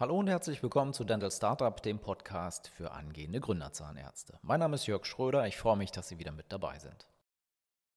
Hallo 0.00 0.18
und 0.18 0.28
herzlich 0.28 0.62
willkommen 0.62 0.94
zu 0.94 1.04
Dental 1.04 1.30
Startup, 1.30 1.82
dem 1.82 1.98
Podcast 1.98 2.68
für 2.68 2.92
angehende 2.92 3.38
Gründerzahnärzte. 3.38 4.38
Mein 4.40 4.60
Name 4.60 4.76
ist 4.76 4.86
Jörg 4.86 5.04
Schröder, 5.04 5.46
ich 5.46 5.58
freue 5.58 5.76
mich, 5.76 5.90
dass 5.90 6.08
Sie 6.08 6.18
wieder 6.18 6.32
mit 6.32 6.46
dabei 6.48 6.78
sind. 6.78 7.06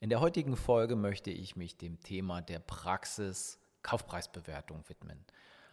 In 0.01 0.09
der 0.09 0.19
heutigen 0.19 0.57
Folge 0.57 0.97
möchte 0.97 1.31
ich 1.31 1.55
mich 1.55 1.77
dem 1.77 2.01
Thema 2.01 2.41
der 2.41 2.59
Praxis 2.59 3.57
Kaufpreisbewertung 3.83 4.83
widmen. 4.89 5.23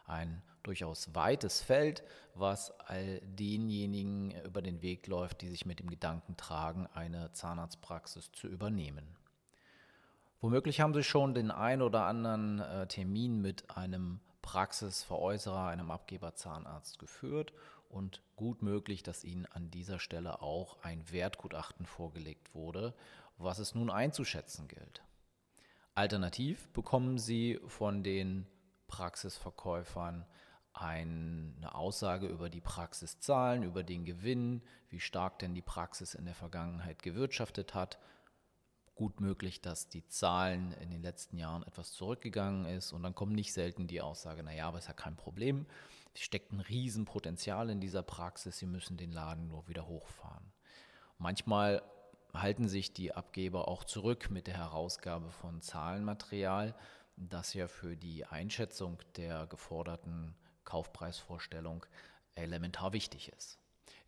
Ein 0.04 0.40
durchaus 0.62 1.12
weites 1.16 1.62
Feld, 1.62 2.04
was 2.36 2.70
all 2.78 3.20
denjenigen 3.22 4.30
über 4.44 4.62
den 4.62 4.82
Weg 4.82 5.08
läuft, 5.08 5.40
die 5.40 5.48
sich 5.48 5.66
mit 5.66 5.80
dem 5.80 5.90
Gedanken 5.90 6.36
tragen, 6.36 6.86
eine 6.94 7.32
Zahnarztpraxis 7.32 8.30
zu 8.30 8.46
übernehmen. 8.46 9.16
Womöglich 10.40 10.80
haben 10.80 10.94
Sie 10.94 11.02
schon 11.02 11.34
den 11.34 11.50
ein 11.50 11.82
oder 11.82 12.04
anderen 12.04 12.60
äh, 12.60 12.86
Termin 12.86 13.42
mit 13.42 13.76
einem 13.76 14.20
Praxisveräußerer, 14.42 15.66
einem 15.66 15.90
Abgeber 15.90 16.34
Zahnarzt 16.34 16.98
geführt 16.98 17.52
und 17.88 18.22
gut 18.36 18.62
möglich, 18.62 19.02
dass 19.02 19.24
Ihnen 19.24 19.46
an 19.46 19.70
dieser 19.70 19.98
Stelle 19.98 20.42
auch 20.42 20.82
ein 20.82 21.10
Wertgutachten 21.10 21.86
vorgelegt 21.86 22.54
wurde, 22.54 22.94
was 23.36 23.58
es 23.58 23.74
nun 23.74 23.90
einzuschätzen 23.90 24.68
gilt. 24.68 25.02
Alternativ 25.94 26.68
bekommen 26.68 27.18
Sie 27.18 27.60
von 27.66 28.02
den 28.02 28.46
Praxisverkäufern 28.86 30.24
eine 30.72 31.74
Aussage 31.74 32.26
über 32.26 32.48
die 32.48 32.60
Praxiszahlen, 32.60 33.64
über 33.64 33.82
den 33.82 34.04
Gewinn, 34.04 34.62
wie 34.88 35.00
stark 35.00 35.38
denn 35.40 35.54
die 35.54 35.62
Praxis 35.62 36.14
in 36.14 36.24
der 36.24 36.34
Vergangenheit 36.34 37.02
gewirtschaftet 37.02 37.74
hat. 37.74 37.98
Gut 38.94 39.20
möglich, 39.20 39.60
dass 39.60 39.88
die 39.88 40.06
Zahlen 40.06 40.72
in 40.72 40.90
den 40.90 41.02
letzten 41.02 41.38
Jahren 41.38 41.62
etwas 41.62 41.92
zurückgegangen 41.92 42.66
ist 42.66 42.92
und 42.92 43.02
dann 43.02 43.14
kommt 43.14 43.32
nicht 43.32 43.52
selten 43.52 43.86
die 43.86 44.00
Aussage, 44.02 44.42
naja, 44.42 44.68
aber 44.68 44.78
ist 44.78 44.88
ja 44.88 44.92
kein 44.92 45.16
Problem, 45.16 45.66
es 46.14 46.20
steckt 46.20 46.52
ein 46.52 46.60
Riesenpotenzial 46.60 47.70
in 47.70 47.80
dieser 47.80 48.02
Praxis, 48.02 48.58
Sie 48.58 48.66
müssen 48.66 48.96
den 48.96 49.12
Laden 49.12 49.46
nur 49.48 49.68
wieder 49.68 49.86
hochfahren. 49.86 50.52
Manchmal 51.18 51.82
halten 52.34 52.68
sich 52.68 52.92
die 52.92 53.14
Abgeber 53.14 53.68
auch 53.68 53.84
zurück 53.84 54.30
mit 54.30 54.46
der 54.46 54.56
Herausgabe 54.56 55.30
von 55.30 55.60
Zahlenmaterial, 55.60 56.74
das 57.16 57.54
ja 57.54 57.68
für 57.68 57.96
die 57.96 58.24
Einschätzung 58.24 58.98
der 59.16 59.46
geforderten 59.46 60.34
Kaufpreisvorstellung 60.64 61.84
elementar 62.34 62.92
wichtig 62.92 63.32
ist. 63.32 63.58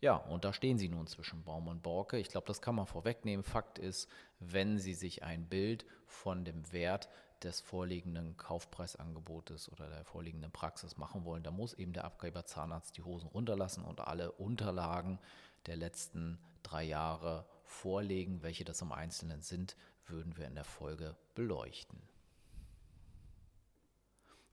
Ja, 0.03 0.17
und 0.17 0.43
da 0.43 0.51
stehen 0.51 0.77
sie 0.77 0.89
nun 0.89 1.07
zwischen 1.07 1.45
Baum 1.45 1.69
und 1.69 1.81
Borke. 1.81 2.17
Ich 2.17 2.27
glaube, 2.27 2.45
das 2.45 2.61
kann 2.61 2.75
man 2.75 2.87
vorwegnehmen. 2.87 3.41
Fakt 3.41 3.79
ist, 3.79 4.09
wenn 4.41 4.77
Sie 4.77 4.95
sich 4.95 5.23
ein 5.23 5.47
Bild 5.47 5.85
von 6.07 6.43
dem 6.43 6.73
Wert 6.73 7.07
des 7.41 7.61
vorliegenden 7.61 8.35
Kaufpreisangebotes 8.35 9.71
oder 9.71 9.87
der 9.87 10.03
vorliegenden 10.03 10.51
Praxis 10.51 10.97
machen 10.97 11.23
wollen, 11.23 11.41
dann 11.41 11.55
muss 11.55 11.73
eben 11.73 11.93
der 11.93 12.03
Abgeber 12.03 12.43
Zahnarzt 12.43 12.97
die 12.97 13.03
Hosen 13.03 13.29
runterlassen 13.29 13.85
und 13.85 14.01
alle 14.01 14.33
Unterlagen 14.33 15.19
der 15.67 15.77
letzten 15.77 16.37
drei 16.63 16.83
Jahre 16.83 17.45
vorlegen. 17.63 18.43
Welche 18.43 18.65
das 18.65 18.81
im 18.81 18.91
Einzelnen 18.91 19.41
sind, 19.41 19.77
würden 20.05 20.35
wir 20.35 20.47
in 20.47 20.55
der 20.55 20.65
Folge 20.65 21.15
beleuchten. 21.33 22.01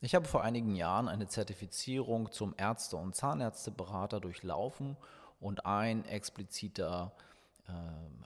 Ich 0.01 0.15
habe 0.15 0.29
vor 0.29 0.45
einigen 0.45 0.77
Jahren 0.77 1.09
eine 1.09 1.27
Zertifizierung 1.27 2.31
zum 2.31 2.55
Ärzte- 2.57 2.99
und 2.99 3.17
Zahnärzteberater 3.17 4.21
durchlaufen 4.21 4.97
und 5.41 5.67
ein 5.67 6.05
expliziter 6.05 7.13
äh, 7.67 7.73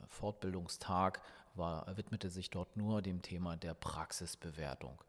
Fortbildungstag 0.09 1.21
war, 1.55 1.85
widmete 1.97 2.29
sich 2.29 2.49
dort 2.49 2.75
nur 2.77 3.01
dem 3.01 3.21
Thema 3.21 3.55
der 3.57 3.73
Praxisbewertung. 3.73 5.01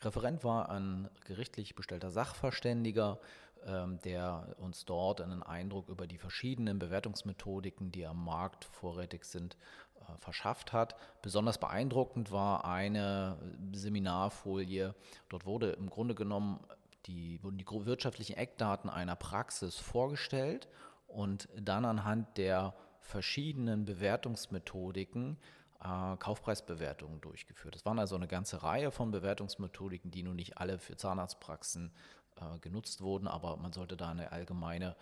Referent 0.00 0.44
war 0.44 0.68
ein 0.70 1.08
gerichtlich 1.24 1.74
bestellter 1.74 2.12
Sachverständiger, 2.12 3.18
ähm, 3.66 3.98
der 4.04 4.54
uns 4.58 4.84
dort 4.84 5.20
einen 5.20 5.42
Eindruck 5.42 5.88
über 5.88 6.06
die 6.06 6.18
verschiedenen 6.18 6.78
Bewertungsmethodiken, 6.78 7.90
die 7.90 8.06
am 8.06 8.24
Markt 8.24 8.64
vorrätig 8.64 9.24
sind, 9.24 9.56
äh, 9.96 10.16
verschafft 10.18 10.72
hat. 10.72 10.94
Besonders 11.22 11.58
beeindruckend 11.58 12.30
war 12.30 12.64
eine 12.64 13.36
Seminarfolie. 13.72 14.94
Dort 15.28 15.46
wurde 15.46 15.70
im 15.72 15.90
Grunde 15.90 16.14
genommen 16.14 16.60
die, 17.06 17.42
wurden 17.42 17.58
die 17.58 17.66
wirtschaftlichen 17.66 18.36
Eckdaten 18.36 18.88
einer 18.88 19.16
Praxis 19.16 19.76
vorgestellt 19.76 20.68
und 21.08 21.48
dann 21.60 21.84
anhand 21.84 22.38
der 22.38 22.74
verschiedenen 23.00 23.84
Bewertungsmethodiken 23.84 25.36
äh, 25.82 26.16
Kaufpreisbewertungen 26.16 27.20
durchgeführt. 27.20 27.76
Es 27.76 27.84
waren 27.84 27.98
also 27.98 28.16
eine 28.16 28.28
ganze 28.28 28.62
Reihe 28.62 28.90
von 28.90 29.10
Bewertungsmethodiken, 29.10 30.10
die 30.10 30.22
nun 30.22 30.36
nicht 30.36 30.58
alle 30.58 30.78
für 30.78 30.96
Zahnarztpraxen 30.96 31.92
äh, 32.36 32.58
genutzt 32.60 33.00
wurden, 33.00 33.28
aber 33.28 33.56
man 33.56 33.72
sollte 33.72 33.96
da 33.96 34.10
eine 34.10 34.32
allgemeine 34.32 34.96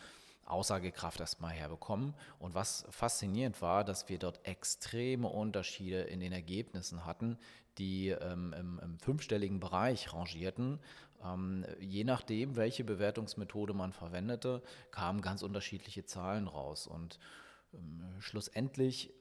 Aussagekraft 0.47 1.21
erstmal 1.21 1.53
herbekommen. 1.53 2.15
Und 2.39 2.55
was 2.55 2.87
faszinierend 2.91 3.61
war, 3.63 3.85
dass 3.85 4.09
wir 4.09 4.19
dort 4.19 4.47
extreme 4.47 5.29
Unterschiede 5.29 6.03
in 6.03 6.21
den 6.21 6.33
Ergebnissen 6.33 7.05
hatten, 7.05 7.39
die 7.79 8.09
ähm, 8.09 8.55
im, 8.59 8.81
im, 8.83 8.99
fünfstelligen 8.99 9.61
Bereich 9.61 10.13
rangierten. 10.13 10.79
Ähm, 11.25 11.65
je 11.81 12.05
nachdem, 12.05 12.57
welche 12.57 12.85
Bewertungsmethode 12.85 13.75
man 13.75 13.93
verwendete, 13.93 14.63
kamen 14.91 15.21
ganz 15.21 15.43
unterschiedliche 15.43 16.05
Zahlen 16.05 16.49
raus. 16.49 16.87
Und 16.87 17.19
ähm, 17.75 18.03
schlussendlich 18.21 19.13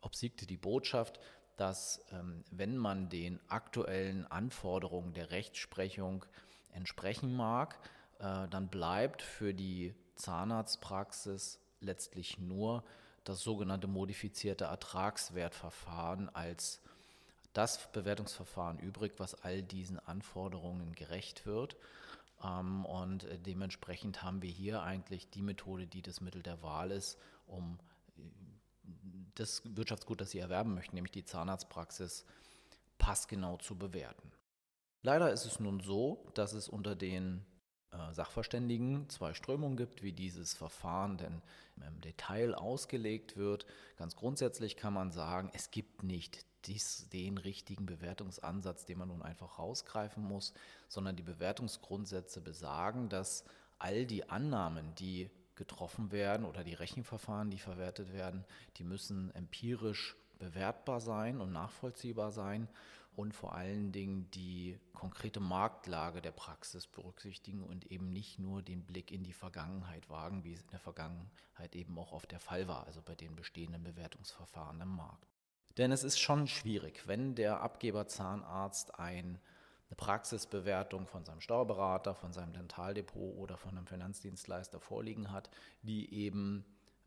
obsiegte 0.00 0.46
die 0.46 0.56
Botschaft, 0.56 1.20
dass 1.56 2.04
ähm, 2.12 2.44
wenn 2.50 2.76
man 2.76 3.08
den 3.08 3.40
aktuellen 3.48 4.26
Anforderungen 4.26 5.14
der 5.14 5.30
Rechtsprechung 5.30 6.24
entsprechen 6.72 7.34
mag, 7.34 7.78
äh, 8.18 8.48
dann 8.48 8.68
bleibt 8.68 9.22
für 9.22 9.54
die 9.54 9.94
Zahnarztpraxis 10.16 11.60
letztlich 11.80 12.38
nur 12.38 12.84
das 13.24 13.40
sogenannte 13.40 13.86
modifizierte 13.86 14.64
Ertragswertverfahren 14.64 16.28
als 16.34 16.81
das 17.52 17.90
Bewertungsverfahren 17.92 18.78
übrig, 18.78 19.12
was 19.18 19.34
all 19.42 19.62
diesen 19.62 19.98
Anforderungen 19.98 20.94
gerecht 20.94 21.46
wird. 21.46 21.76
Ähm, 22.42 22.84
und 22.84 23.26
dementsprechend 23.46 24.22
haben 24.22 24.42
wir 24.42 24.50
hier 24.50 24.82
eigentlich 24.82 25.30
die 25.30 25.42
Methode, 25.42 25.86
die 25.86 26.02
das 26.02 26.20
Mittel 26.20 26.42
der 26.42 26.62
Wahl 26.62 26.90
ist, 26.90 27.18
um 27.46 27.78
äh, 28.16 28.22
das 29.34 29.62
Wirtschaftsgut, 29.64 30.20
das 30.20 30.30
Sie 30.30 30.38
erwerben 30.38 30.74
möchten, 30.74 30.94
nämlich 30.94 31.12
die 31.12 31.24
Zahnarztpraxis, 31.24 32.24
passgenau 32.98 33.56
zu 33.56 33.76
bewerten. 33.76 34.32
Leider 35.02 35.32
ist 35.32 35.46
es 35.46 35.58
nun 35.58 35.80
so, 35.80 36.24
dass 36.34 36.52
es 36.52 36.68
unter 36.68 36.94
den 36.94 37.44
äh, 37.90 38.14
Sachverständigen 38.14 39.08
zwei 39.08 39.34
Strömungen 39.34 39.76
gibt, 39.76 40.02
wie 40.02 40.12
dieses 40.12 40.54
Verfahren 40.54 41.18
denn 41.18 41.42
im 41.76 42.00
Detail 42.00 42.54
ausgelegt 42.54 43.36
wird. 43.36 43.66
Ganz 43.96 44.14
grundsätzlich 44.14 44.76
kann 44.76 44.94
man 44.94 45.10
sagen, 45.10 45.50
es 45.54 45.70
gibt 45.70 46.04
nicht 46.04 46.46
dies, 46.66 47.08
den 47.10 47.38
richtigen 47.38 47.86
Bewertungsansatz, 47.86 48.84
den 48.84 48.98
man 48.98 49.08
nun 49.08 49.22
einfach 49.22 49.58
rausgreifen 49.58 50.22
muss, 50.22 50.52
sondern 50.88 51.16
die 51.16 51.22
Bewertungsgrundsätze 51.22 52.40
besagen, 52.40 53.08
dass 53.08 53.44
all 53.78 54.06
die 54.06 54.28
Annahmen, 54.28 54.94
die 54.94 55.30
getroffen 55.54 56.12
werden 56.12 56.46
oder 56.46 56.64
die 56.64 56.74
Rechenverfahren, 56.74 57.50
die 57.50 57.58
verwertet 57.58 58.12
werden, 58.12 58.44
die 58.76 58.84
müssen 58.84 59.34
empirisch 59.34 60.16
bewertbar 60.38 61.00
sein 61.00 61.40
und 61.40 61.52
nachvollziehbar 61.52 62.32
sein 62.32 62.68
und 63.14 63.34
vor 63.34 63.54
allen 63.54 63.92
Dingen 63.92 64.30
die 64.30 64.78
konkrete 64.94 65.40
Marktlage 65.40 66.22
der 66.22 66.32
Praxis 66.32 66.86
berücksichtigen 66.86 67.62
und 67.62 67.90
eben 67.90 68.10
nicht 68.10 68.38
nur 68.38 68.62
den 68.62 68.84
Blick 68.84 69.10
in 69.10 69.22
die 69.22 69.34
Vergangenheit 69.34 70.08
wagen, 70.08 70.44
wie 70.44 70.54
es 70.54 70.62
in 70.62 70.70
der 70.70 70.80
Vergangenheit 70.80 71.74
eben 71.74 71.98
auch 71.98 72.12
oft 72.12 72.30
der 72.30 72.40
Fall 72.40 72.68
war, 72.68 72.86
also 72.86 73.02
bei 73.02 73.14
den 73.14 73.36
bestehenden 73.36 73.84
Bewertungsverfahren 73.84 74.80
im 74.80 74.96
Markt. 74.96 75.31
Denn 75.78 75.92
es 75.92 76.04
ist 76.04 76.20
schon 76.20 76.46
schwierig, 76.46 77.06
wenn 77.06 77.34
der 77.34 77.60
Abgeber 77.60 78.06
Zahnarzt 78.06 78.98
ein, 78.98 79.38
eine 79.88 79.96
Praxisbewertung 79.96 81.06
von 81.06 81.24
seinem 81.24 81.40
Steuerberater, 81.40 82.14
von 82.14 82.32
seinem 82.32 82.52
Dentaldepot 82.52 83.36
oder 83.36 83.56
von 83.56 83.76
einem 83.76 83.86
Finanzdienstleister 83.86 84.80
vorliegen 84.80 85.30
hat, 85.30 85.50
die 85.82 86.12
eben 86.14 86.64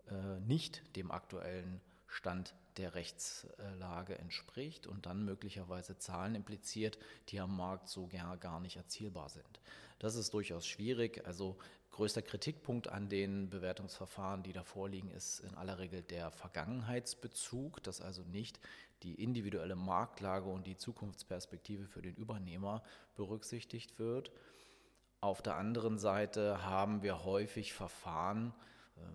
äh, 0.10 0.40
nicht 0.42 0.96
dem 0.96 1.12
aktuellen 1.12 1.82
Stand 2.08 2.56
der 2.78 2.96
Rechtslage 2.96 4.18
entspricht 4.18 4.88
und 4.88 5.06
dann 5.06 5.24
möglicherweise 5.24 5.98
Zahlen 5.98 6.36
impliziert, 6.36 6.98
die 7.30 7.40
am 7.40 7.56
Markt 7.56 7.88
so 7.88 8.08
gar, 8.08 8.60
nicht 8.60 8.76
erzielbar 8.76 9.30
sind. 9.30 9.62
Das 10.00 10.16
ist 10.16 10.34
durchaus 10.34 10.68
schwierig. 10.68 11.26
Also 11.26 11.58
größter 11.92 12.22
Kritikpunkt 12.22 12.90
an 12.90 13.08
den 13.08 13.50
Bewertungsverfahren, 13.50 14.44
die 14.44 14.52
da 14.52 14.64
vorliegen, 14.64 15.10
ist 15.12 15.40
in 15.40 15.56
aller 15.56 15.80
Regel 15.80 16.04
der 16.04 16.32
Vergangenheitsbezug, 16.32 17.82
dass 17.84 18.02
also 18.02 18.24
nicht 18.24 18.60
die 19.04 19.16
individuelle 19.16 19.76
Marktlage 19.76 20.50
und 20.50 20.68
die 20.68 20.78
Zukunftsperspektive 20.78 21.86
für 21.86 22.02
den 22.02 22.16
Übernehmer 22.16 22.84
berücksichtigt 23.16 24.00
wird. 24.00 24.32
Auf 25.22 25.42
der 25.42 25.56
anderen 25.56 25.98
Seite 25.98 26.66
haben 26.66 27.02
wir 27.02 27.24
häufig 27.24 27.74
Verfahren, 27.74 28.54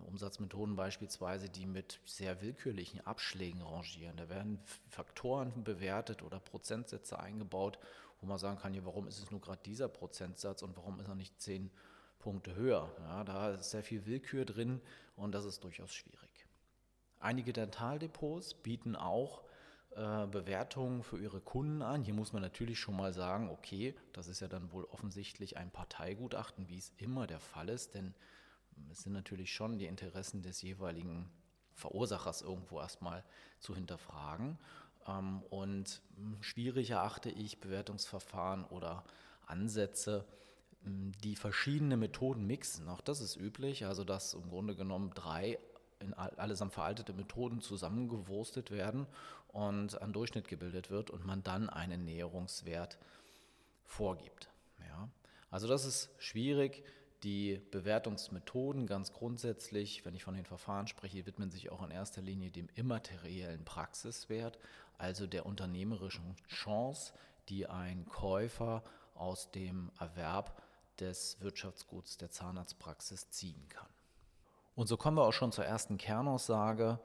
Umsatzmethoden 0.07 0.77
beispielsweise, 0.77 1.49
die 1.49 1.67
mit 1.67 2.01
sehr 2.05 2.41
willkürlichen 2.43 3.01
Abschlägen 3.07 3.63
rangieren. 3.63 4.17
Da 4.17 4.29
werden 4.29 4.59
Faktoren 4.89 5.65
bewertet 5.65 6.23
oder 6.23 6.41
Prozentsätze 6.41 7.19
eingebaut, 7.19 7.79
wo 8.21 8.27
man 8.27 8.39
sagen 8.39 8.59
kann, 8.59 8.75
ja, 8.75 8.85
warum 8.85 9.07
ist 9.07 9.19
es 9.19 9.31
nur 9.31 9.41
gerade 9.41 9.63
dieser 9.65 9.89
Prozentsatz 9.89 10.63
und 10.63 10.77
warum 10.77 11.01
ist 11.01 11.09
er 11.09 11.15
nicht 11.15 11.41
10, 11.41 11.71
Punkte 12.21 12.55
höher. 12.55 12.89
Ja, 13.01 13.25
da 13.25 13.51
ist 13.51 13.71
sehr 13.71 13.83
viel 13.83 14.07
Willkür 14.07 14.45
drin 14.45 14.81
und 15.17 15.33
das 15.33 15.45
ist 15.45 15.65
durchaus 15.65 15.93
schwierig. 15.93 16.47
Einige 17.19 17.53
Dentaldepots 17.53 18.55
bieten 18.55 18.95
auch 18.95 19.43
äh, 19.91 20.27
Bewertungen 20.27 21.03
für 21.03 21.19
ihre 21.19 21.41
Kunden 21.41 21.83
an. 21.83 22.03
Hier 22.03 22.15
muss 22.15 22.33
man 22.33 22.43
natürlich 22.43 22.79
schon 22.79 22.97
mal 22.97 23.13
sagen, 23.13 23.51
okay, 23.51 23.95
das 24.13 24.29
ist 24.29 24.41
ja 24.41 24.49
dann 24.49 24.71
wohl 24.73 24.85
offensichtlich 24.85 25.57
ein 25.57 25.71
Parteigutachten, 25.71 26.69
wie 26.69 26.79
es 26.79 26.93
immer 26.99 27.27
der 27.27 27.41
Fall 27.41 27.69
ist, 27.69 27.95
denn 27.95 28.15
es 28.91 29.03
sind 29.03 29.13
natürlich 29.13 29.53
schon 29.53 29.79
die 29.79 29.87
Interessen 29.87 30.43
des 30.43 30.63
jeweiligen 30.63 31.31
Verursachers 31.75 32.43
irgendwo 32.43 32.81
erstmal 32.81 33.25
zu 33.59 33.75
hinterfragen. 33.75 34.59
Ähm, 35.07 35.43
und 35.51 36.03
schwierig 36.41 36.91
erachte 36.91 37.31
ich 37.31 37.61
Bewertungsverfahren 37.61 38.65
oder 38.65 39.05
Ansätze, 39.47 40.27
die 40.83 41.37
verschiedene 41.37 41.97
Methoden 41.97 42.47
mixen. 42.47 42.89
Auch 42.89 43.01
das 43.01 43.21
ist 43.21 43.37
üblich, 43.37 43.85
also 43.85 44.05
dass 44.05 44.35
im 44.35 44.49
Grunde 44.49 44.75
genommen 44.75 45.11
drei 45.15 45.59
in 45.99 46.15
allesamt 46.15 46.73
veraltete 46.73 47.13
Methoden 47.13 47.61
zusammengewurstet 47.61 48.71
werden 48.71 49.07
und 49.49 50.01
ein 50.01 50.15
Durchschnitt 50.15 50.49
gebildet 50.49 50.91
wird 50.91 51.11
und 51.11 51.27
man 51.27 51.43
dann 51.43 51.69
einen 51.69 52.07
Näherungswert 52.07 52.99
vorgibt. 53.85 54.49
Ja. 54.89 55.11
Also 55.51 55.69
das 55.69 55.85
ist 55.85 56.11
schwierig. 56.19 56.83
Die 57.23 57.61
Bewertungsmethoden 57.71 58.87
ganz 58.87 59.13
grundsätzlich, 59.13 60.05
wenn 60.07 60.15
ich 60.15 60.25
von 60.25 60.35
den 60.35 60.47
Verfahren 60.47 60.87
spreche, 60.87 61.27
widmen 61.27 61.51
sich 61.51 61.71
auch 61.71 61.83
in 61.83 61.91
erster 61.91 62.23
Linie 62.23 62.51
dem 62.51 62.69
immateriellen 62.75 63.65
Praxiswert, 63.65 64.59
also 64.97 65.27
der 65.27 65.45
unternehmerischen 65.45 66.35
Chance, 66.49 67.13
die 67.51 67.67
ein 67.67 68.07
Käufer 68.07 68.83
aus 69.15 69.51
dem 69.51 69.91
Erwerb 69.99 70.63
des 70.99 71.39
Wirtschaftsguts 71.41 72.17
der 72.17 72.31
Zahnarztpraxis 72.31 73.29
ziehen 73.29 73.69
kann. 73.69 73.89
Und 74.75 74.87
so 74.87 74.97
kommen 74.97 75.19
wir 75.19 75.25
auch 75.25 75.33
schon 75.33 75.53
zur 75.53 75.67
ersten 75.67 75.99
Kernaussage. 75.99 77.01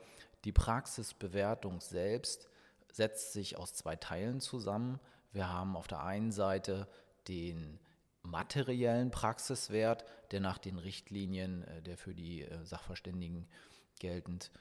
Die 0.46 0.54
Praxisbewertung 0.54 1.82
selbst 1.82 2.48
setzt 2.92 3.34
sich 3.34 3.58
aus 3.58 3.74
zwei 3.74 3.98
Teilen 3.98 4.40
zusammen. 4.40 5.00
Wir 5.34 5.50
haben 5.50 5.76
auf 5.76 5.88
der 5.88 6.04
einen 6.04 6.32
Seite 6.32 6.88
den 7.28 7.80
materiellen 8.26 9.12
Praxiswert, 9.12 10.06
der 10.32 10.40
nach 10.40 10.58
den 10.58 10.78
Richtlinien, 10.78 11.64
äh, 11.64 11.82
der 11.82 11.98
für 11.98 12.14
die 12.14 12.44
äh, 12.44 12.66
Sachverständigen 12.66 13.48
geltend 14.00 14.52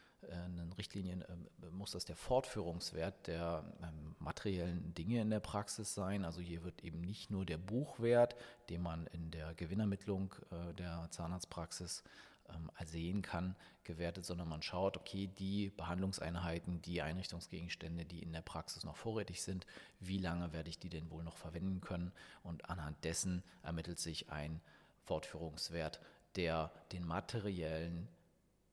in 0.47 0.73
Richtlinien 0.73 1.21
äh, 1.21 1.71
muss 1.71 1.91
das 1.91 2.07
der 2.07 2.17
Fortführungswert 2.17 3.27
der 3.27 3.63
ähm, 3.83 4.17
materiellen 4.19 4.95
Dinge 4.95 5.21
in 5.21 5.29
der 5.29 5.41
Praxis 5.41 5.95
sein. 5.95 6.25
Also 6.25 6.41
hier 6.41 6.65
wird 6.65 6.83
eben 6.83 7.03
nicht 7.03 7.31
nur 7.31 7.45
der 7.45 7.59
Buchwert, 7.59 8.35
den 8.71 8.81
man 8.81 9.07
in 9.09 9.31
der 9.31 9.53
Gewinnermittlung 9.53 10.35
der 10.79 11.09
Zahnarztpraxis 11.11 12.05
ähm, 12.53 12.71
sehen 12.85 13.23
kann, 13.23 13.57
gewertet, 13.85 14.25
sondern 14.25 14.49
man 14.49 14.63
schaut, 14.63 14.97
okay, 14.97 15.29
die 15.39 15.71
Behandlungseinheiten, 15.71 16.83
die 16.83 17.03
Einrichtungsgegenstände, 17.03 18.05
die 18.05 18.23
in 18.23 18.33
der 18.33 18.43
Praxis 18.43 18.85
noch 18.85 18.97
vorrätig 18.97 19.43
sind, 19.43 19.67
wie 20.01 20.19
lange 20.19 20.53
werde 20.53 20.71
ich 20.71 20.79
die 20.79 20.89
denn 20.89 21.11
wohl 21.11 21.23
noch 21.23 21.37
verwenden 21.37 21.81
können? 21.81 22.13
Und 22.43 22.69
anhand 22.71 23.03
dessen 23.05 23.43
ermittelt 23.63 23.99
sich 23.99 24.31
ein 24.31 24.61
Fortführungswert, 25.05 26.01
der 26.37 26.73
den 26.93 27.07
materiellen 27.07 28.09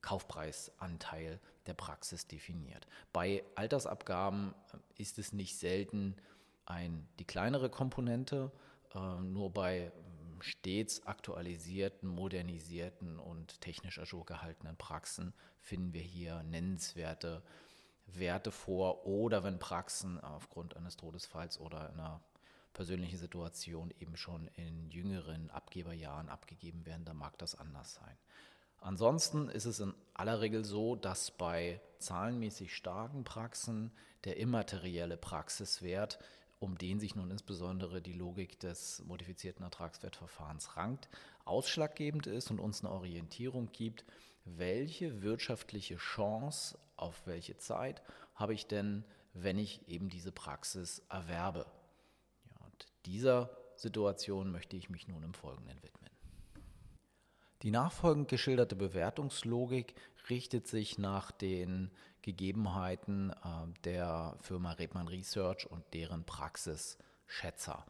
Kaufpreisanteil 0.01 1.39
der 1.67 1.73
Praxis 1.73 2.27
definiert. 2.27 2.87
Bei 3.13 3.43
Altersabgaben 3.55 4.53
äh, 4.73 5.01
ist 5.01 5.19
es 5.19 5.33
nicht 5.33 5.57
selten 5.57 6.15
ein, 6.65 7.07
die 7.19 7.25
kleinere 7.25 7.69
Komponente, 7.69 8.51
äh, 8.95 9.21
nur 9.21 9.51
bei 9.51 9.91
stets 10.43 11.05
aktualisierten, 11.05 12.09
modernisierten 12.09 13.19
und 13.19 13.61
technisch 13.61 13.99
ajour 13.99 14.25
gehaltenen 14.25 14.77
Praxen 14.77 15.33
finden 15.59 15.93
wir 15.93 16.01
hier 16.01 16.43
nennenswerte 16.43 17.43
Werte 18.07 18.51
vor 18.51 19.05
oder 19.05 19.43
wenn 19.43 19.59
Praxen 19.59 20.19
aufgrund 20.19 20.75
eines 20.75 20.97
Todesfalls 20.97 21.59
oder 21.59 21.89
einer 21.89 22.21
persönlichen 22.73 23.17
Situation 23.17 23.93
eben 23.99 24.17
schon 24.17 24.47
in 24.55 24.89
jüngeren 24.89 25.49
Abgeberjahren 25.49 26.29
abgegeben 26.29 26.85
werden, 26.85 27.05
dann 27.05 27.17
mag 27.17 27.37
das 27.37 27.55
anders 27.55 27.93
sein. 27.95 28.17
Ansonsten 28.79 29.47
ist 29.49 29.65
es 29.65 29.79
in 29.79 29.93
aller 30.13 30.41
Regel 30.41 30.65
so, 30.65 30.95
dass 30.95 31.31
bei 31.31 31.79
zahlenmäßig 31.99 32.75
starken 32.75 33.23
Praxen 33.23 33.91
der 34.23 34.37
immaterielle 34.37 35.17
Praxiswert 35.17 36.17
um 36.61 36.77
den 36.77 36.99
sich 36.99 37.15
nun 37.15 37.31
insbesondere 37.31 38.03
die 38.03 38.13
Logik 38.13 38.59
des 38.59 39.03
modifizierten 39.05 39.63
Ertragswertverfahrens 39.63 40.77
rankt, 40.77 41.09
ausschlaggebend 41.43 42.27
ist 42.27 42.51
und 42.51 42.59
uns 42.59 42.81
eine 42.85 42.93
Orientierung 42.93 43.71
gibt, 43.71 44.05
welche 44.45 45.23
wirtschaftliche 45.23 45.97
Chance 45.97 46.77
auf 46.97 47.25
welche 47.25 47.57
Zeit 47.57 48.03
habe 48.35 48.53
ich 48.53 48.67
denn, 48.67 49.03
wenn 49.33 49.57
ich 49.57 49.87
eben 49.87 50.09
diese 50.09 50.31
Praxis 50.31 51.01
erwerbe. 51.09 51.65
Ja, 52.45 52.65
und 52.65 52.85
dieser 53.07 53.49
Situation 53.75 54.51
möchte 54.51 54.77
ich 54.77 54.87
mich 54.91 55.07
nun 55.07 55.23
im 55.23 55.33
Folgenden 55.33 55.81
widmen. 55.81 56.10
Die 57.63 57.71
nachfolgend 57.71 58.27
geschilderte 58.27 58.75
Bewertungslogik 58.75 59.93
richtet 60.29 60.67
sich 60.67 60.97
nach 60.97 61.31
den 61.31 61.91
Gegebenheiten 62.21 63.31
äh, 63.31 63.81
der 63.83 64.35
Firma 64.41 64.71
Redman 64.71 65.07
Research 65.07 65.69
und 65.69 65.83
deren 65.93 66.23
Praxisschätzer. 66.23 67.85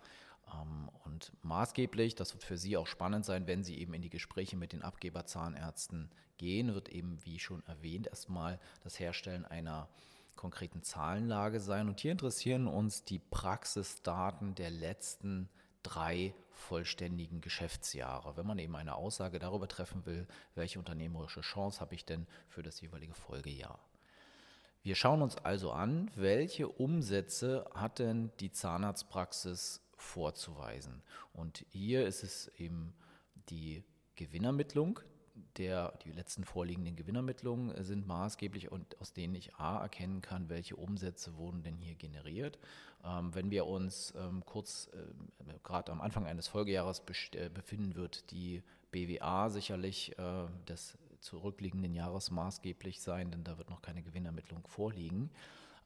Ähm, 0.54 0.90
und 1.06 1.32
maßgeblich, 1.44 2.16
das 2.16 2.34
wird 2.34 2.44
für 2.44 2.58
Sie 2.58 2.76
auch 2.76 2.88
spannend 2.88 3.26
sein, 3.26 3.48
wenn 3.48 3.64
Sie 3.64 3.78
eben 3.78 3.94
in 3.94 4.02
die 4.02 4.10
Gespräche 4.10 4.58
mit 4.58 4.74
den 4.74 4.82
Abgeberzahnärzten 4.82 6.10
gehen, 6.38 6.74
wird 6.74 6.90
eben, 6.90 7.20
wie 7.24 7.40
schon 7.40 7.66
erwähnt, 7.66 8.08
erstmal 8.08 8.60
das 8.84 9.00
Herstellen 9.00 9.46
einer 9.46 9.88
konkreten 10.36 10.84
Zahlenlage 10.84 11.60
sein. 11.60 11.88
Und 11.88 12.00
hier 12.00 12.12
interessieren 12.12 12.68
uns 12.68 13.04
die 13.04 13.20
Praxisdaten 13.20 14.56
der 14.56 14.72
letzten 14.72 15.50
drei 15.84 16.34
vollständigen 16.52 17.42
Geschäftsjahre. 17.42 18.38
Wenn 18.38 18.46
man 18.46 18.60
eben 18.60 18.76
eine 18.76 18.96
Aussage 18.96 19.40
darüber 19.40 19.68
treffen 19.68 20.06
will, 20.06 20.28
welche 20.56 20.80
unternehmerische 20.80 21.42
Chance 21.42 21.80
habe 21.80 21.96
ich 21.96 22.06
denn 22.06 22.28
für 22.48 22.64
das 22.64 22.82
jeweilige 22.82 23.14
Folgejahr. 23.14 23.80
Wir 24.84 24.96
schauen 24.96 25.22
uns 25.22 25.38
also 25.38 25.72
an, 25.72 26.10
welche 26.16 26.68
Umsätze 26.68 27.70
hat 27.74 28.00
denn 28.00 28.32
die 28.40 28.52
Zahnarztpraxis 28.52 29.82
vorzuweisen. 29.96 31.04
Und 31.34 31.66
hier 31.70 32.08
ist 32.08 32.24
es 32.24 32.48
eben 32.58 32.96
die 33.50 33.84
Gewinnermittlung. 34.16 35.00
Der, 35.58 35.94
die 36.04 36.12
letzten 36.12 36.44
vorliegenden 36.44 36.96
Gewinnermittlungen 36.96 37.84
sind 37.84 38.08
maßgeblich 38.08 38.72
und 38.72 39.00
aus 39.00 39.14
denen 39.14 39.36
ich 39.36 39.56
A 39.56 39.82
erkennen 39.82 40.22
kann, 40.22 40.50
welche 40.50 40.76
Umsätze 40.76 41.36
wurden 41.36 41.64
denn 41.64 41.78
hier 41.78 41.96
generiert. 41.96 42.60
Ähm, 43.04 43.34
wenn 43.34 43.52
wir 43.52 43.66
uns 43.66 44.14
ähm, 44.18 44.44
kurz, 44.46 44.90
äh, 44.94 45.54
gerade 45.64 45.92
am 45.92 46.02
Anfang 46.02 46.26
eines 46.26 46.48
Folgejahres 46.48 47.04
äh, 47.34 47.50
befinden, 47.50 47.96
wird 47.96 48.32
die 48.32 48.64
BWA 48.92 49.50
sicherlich 49.50 50.18
äh, 50.18 50.48
das 50.66 50.98
zurückliegenden 51.20 51.94
Jahres 51.94 52.32
maßgeblich 52.32 53.00
sein, 53.02 53.32
denn 53.32 53.44
da 53.44 53.58
wird 53.58 53.70
noch 53.70 53.82
keine 53.82 54.02
Gewinnermittlung 54.04 54.66
vorliegen. 54.68 55.30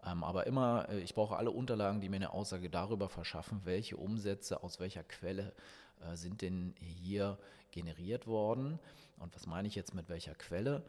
Ähm, 0.05 0.23
aber 0.23 0.47
immer, 0.47 0.87
äh, 0.89 0.99
ich 0.99 1.13
brauche 1.13 1.35
alle 1.35 1.51
Unterlagen, 1.51 2.01
die 2.01 2.09
mir 2.09 2.17
eine 2.17 2.31
Aussage 2.31 2.69
darüber 2.69 3.09
verschaffen, 3.09 3.61
welche 3.63 3.97
Umsätze 3.97 4.63
aus 4.63 4.79
welcher 4.79 5.03
Quelle 5.03 5.53
äh, 6.01 6.15
sind 6.15 6.41
denn 6.41 6.73
hier 6.79 7.37
generiert 7.71 8.27
worden. 8.27 8.79
Und 9.17 9.35
was 9.35 9.45
meine 9.45 9.67
ich 9.67 9.75
jetzt 9.75 9.93
mit 9.93 10.09
welcher 10.09 10.35
Quelle? 10.35 10.83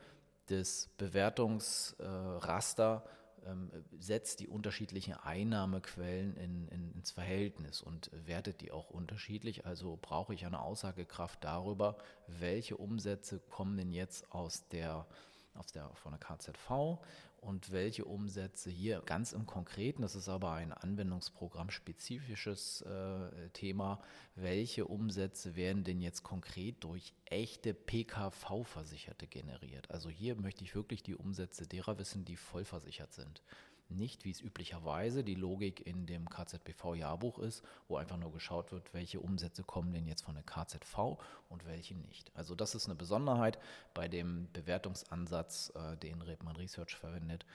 Das 0.46 0.88
Bewertungsraster 0.96 3.04
ähm, 3.46 3.70
setzt 3.98 4.40
die 4.40 4.48
unterschiedlichen 4.48 5.14
Einnahmequellen 5.14 6.36
in, 6.36 6.68
in, 6.68 6.92
ins 6.92 7.10
Verhältnis 7.10 7.80
und 7.80 8.10
wertet 8.26 8.60
die 8.60 8.72
auch 8.72 8.90
unterschiedlich. 8.90 9.66
Also 9.66 9.98
brauche 10.00 10.34
ich 10.34 10.46
eine 10.46 10.60
Aussagekraft 10.60 11.42
darüber, 11.44 11.96
welche 12.26 12.76
Umsätze 12.76 13.40
kommen 13.50 13.76
denn 13.76 13.92
jetzt 13.92 14.32
aus 14.32 14.68
der, 14.68 15.06
aus 15.54 15.72
der, 15.72 15.90
von 15.94 16.12
der 16.12 16.20
KZV 16.20 16.98
und 17.47 17.71
welche 17.71 18.05
Umsätze 18.05 18.71
hier 18.71 19.00
ganz 19.07 19.33
im 19.33 19.47
Konkreten, 19.47 20.03
das 20.03 20.17
ist 20.17 20.29
aber 20.29 20.50
ein 20.53 20.73
anwendungsprogramm-spezifisches 20.73 22.83
äh, 22.83 23.50
Thema, 23.50 24.00
welche 24.35 24.87
Umsätze 24.87 25.55
werden 25.55 25.85
denn 25.85 26.00
jetzt 26.00 26.25
konkret 26.25 26.83
durch 26.83 27.15
echte 27.25 27.73
PKV-Versicherte 27.73 29.29
generiert? 29.29 29.88
Also 29.93 30.11
hier 30.11 30.35
möchte 30.35 30.65
ich 30.65 30.75
wirklich 30.75 31.05
die 31.05 31.15
Umsätze 31.15 31.69
derer 31.69 31.99
wissen, 31.99 32.25
die 32.25 32.37
vollversichert 32.37 33.12
sind 33.12 33.45
nicht, 33.88 34.25
wie 34.25 34.31
es 34.31 34.40
üblicherweise 34.40 35.25
die 35.25 35.35
Logik 35.35 35.87
in 35.87 36.07
dem 36.07 36.28
KZBV-Jahrbuch 36.28 37.38
ist, 37.38 37.62
wo 37.88 37.97
einfach 37.97 38.16
nur 38.16 38.33
geschaut 38.33 38.73
wird, 38.73 38.93
welche 38.93 39.21
Umsätze 39.21 39.62
kommen 39.62 39.93
denn 39.93 40.07
jetzt 40.07 40.23
von 40.23 40.35
der 40.35 40.45
KZV 40.45 41.19
und 41.49 41.66
welche 41.66 41.95
nicht. 41.95 42.31
Also 42.35 42.55
das 42.55 42.75
ist 42.75 42.87
eine 42.87 42.95
Besonderheit 42.95 43.59
bei 43.95 44.09
dem 44.09 44.49
Bewertungsansatz, 44.52 45.73
äh, 45.75 45.97
den 45.97 46.23
Redman 46.23 46.57
Research 46.57 46.97
verwendet, 46.97 47.47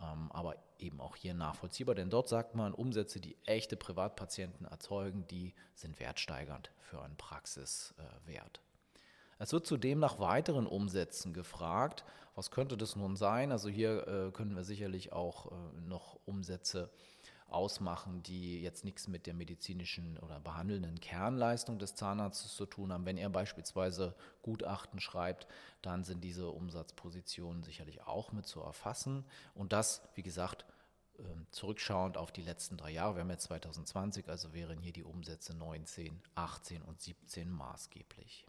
ähm, 0.00 0.30
aber 0.32 0.56
eben 0.78 1.00
auch 1.00 1.16
hier 1.16 1.34
nachvollziehbar, 1.34 1.94
denn 1.94 2.10
dort 2.10 2.28
sagt 2.28 2.54
man, 2.54 2.72
Umsätze, 2.72 3.20
die 3.20 3.36
echte 3.44 3.76
Privatpatienten 3.76 4.66
erzeugen, 4.66 5.26
die 5.28 5.54
sind 5.74 6.00
wertsteigernd 6.00 6.70
für 6.78 7.02
einen 7.02 7.16
Praxiswert. 7.16 8.60
Es 9.40 9.54
wird 9.54 9.66
zudem 9.66 10.00
nach 10.00 10.18
weiteren 10.18 10.66
Umsätzen 10.66 11.32
gefragt. 11.32 12.04
Was 12.34 12.50
könnte 12.50 12.76
das 12.76 12.94
nun 12.94 13.16
sein? 13.16 13.52
Also 13.52 13.70
hier 13.70 14.06
äh, 14.06 14.32
können 14.32 14.54
wir 14.54 14.64
sicherlich 14.64 15.14
auch 15.14 15.50
äh, 15.50 15.80
noch 15.88 16.20
Umsätze 16.26 16.90
ausmachen, 17.48 18.22
die 18.22 18.60
jetzt 18.60 18.84
nichts 18.84 19.08
mit 19.08 19.26
der 19.26 19.32
medizinischen 19.32 20.18
oder 20.18 20.38
behandelnden 20.40 21.00
Kernleistung 21.00 21.78
des 21.78 21.94
Zahnarztes 21.94 22.54
zu 22.54 22.66
tun 22.66 22.92
haben. 22.92 23.06
Wenn 23.06 23.16
er 23.16 23.30
beispielsweise 23.30 24.14
Gutachten 24.42 25.00
schreibt, 25.00 25.46
dann 25.80 26.04
sind 26.04 26.22
diese 26.22 26.50
Umsatzpositionen 26.50 27.62
sicherlich 27.62 28.02
auch 28.02 28.32
mit 28.32 28.46
zu 28.46 28.60
erfassen. 28.60 29.24
Und 29.54 29.72
das, 29.72 30.02
wie 30.16 30.22
gesagt, 30.22 30.66
ähm, 31.18 31.46
zurückschauend 31.50 32.18
auf 32.18 32.30
die 32.30 32.42
letzten 32.42 32.76
drei 32.76 32.90
Jahre, 32.90 33.14
wir 33.16 33.22
haben 33.22 33.30
jetzt 33.30 33.44
2020, 33.44 34.28
also 34.28 34.52
wären 34.52 34.78
hier 34.78 34.92
die 34.92 35.04
Umsätze 35.04 35.56
19, 35.56 36.20
18 36.34 36.82
und 36.82 37.00
17 37.00 37.50
maßgeblich. 37.50 38.46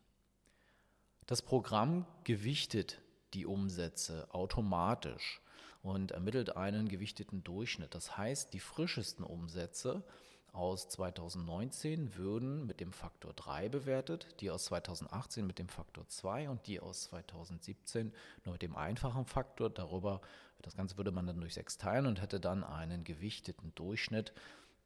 Das 1.31 1.41
Programm 1.41 2.05
gewichtet 2.25 2.99
die 3.33 3.45
Umsätze 3.45 4.27
automatisch 4.33 5.39
und 5.81 6.11
ermittelt 6.11 6.57
einen 6.57 6.89
gewichteten 6.89 7.41
Durchschnitt. 7.41 7.95
Das 7.95 8.17
heißt, 8.17 8.51
die 8.51 8.59
frischesten 8.59 9.23
Umsätze 9.23 10.03
aus 10.51 10.89
2019 10.89 12.17
würden 12.17 12.67
mit 12.67 12.81
dem 12.81 12.91
Faktor 12.91 13.31
3 13.31 13.69
bewertet, 13.69 14.27
die 14.41 14.51
aus 14.51 14.65
2018 14.65 15.47
mit 15.47 15.57
dem 15.57 15.69
Faktor 15.69 16.05
2 16.05 16.49
und 16.49 16.67
die 16.67 16.81
aus 16.81 17.03
2017 17.03 18.11
nur 18.43 18.51
mit 18.51 18.61
dem 18.61 18.75
einfachen 18.75 19.25
Faktor. 19.25 19.69
Darüber, 19.69 20.19
das 20.61 20.75
Ganze 20.75 20.97
würde 20.97 21.13
man 21.13 21.27
dann 21.27 21.39
durch 21.39 21.53
6 21.53 21.77
teilen 21.77 22.07
und 22.07 22.21
hätte 22.21 22.41
dann 22.41 22.65
einen 22.65 23.05
gewichteten 23.05 23.73
Durchschnitt 23.75 24.33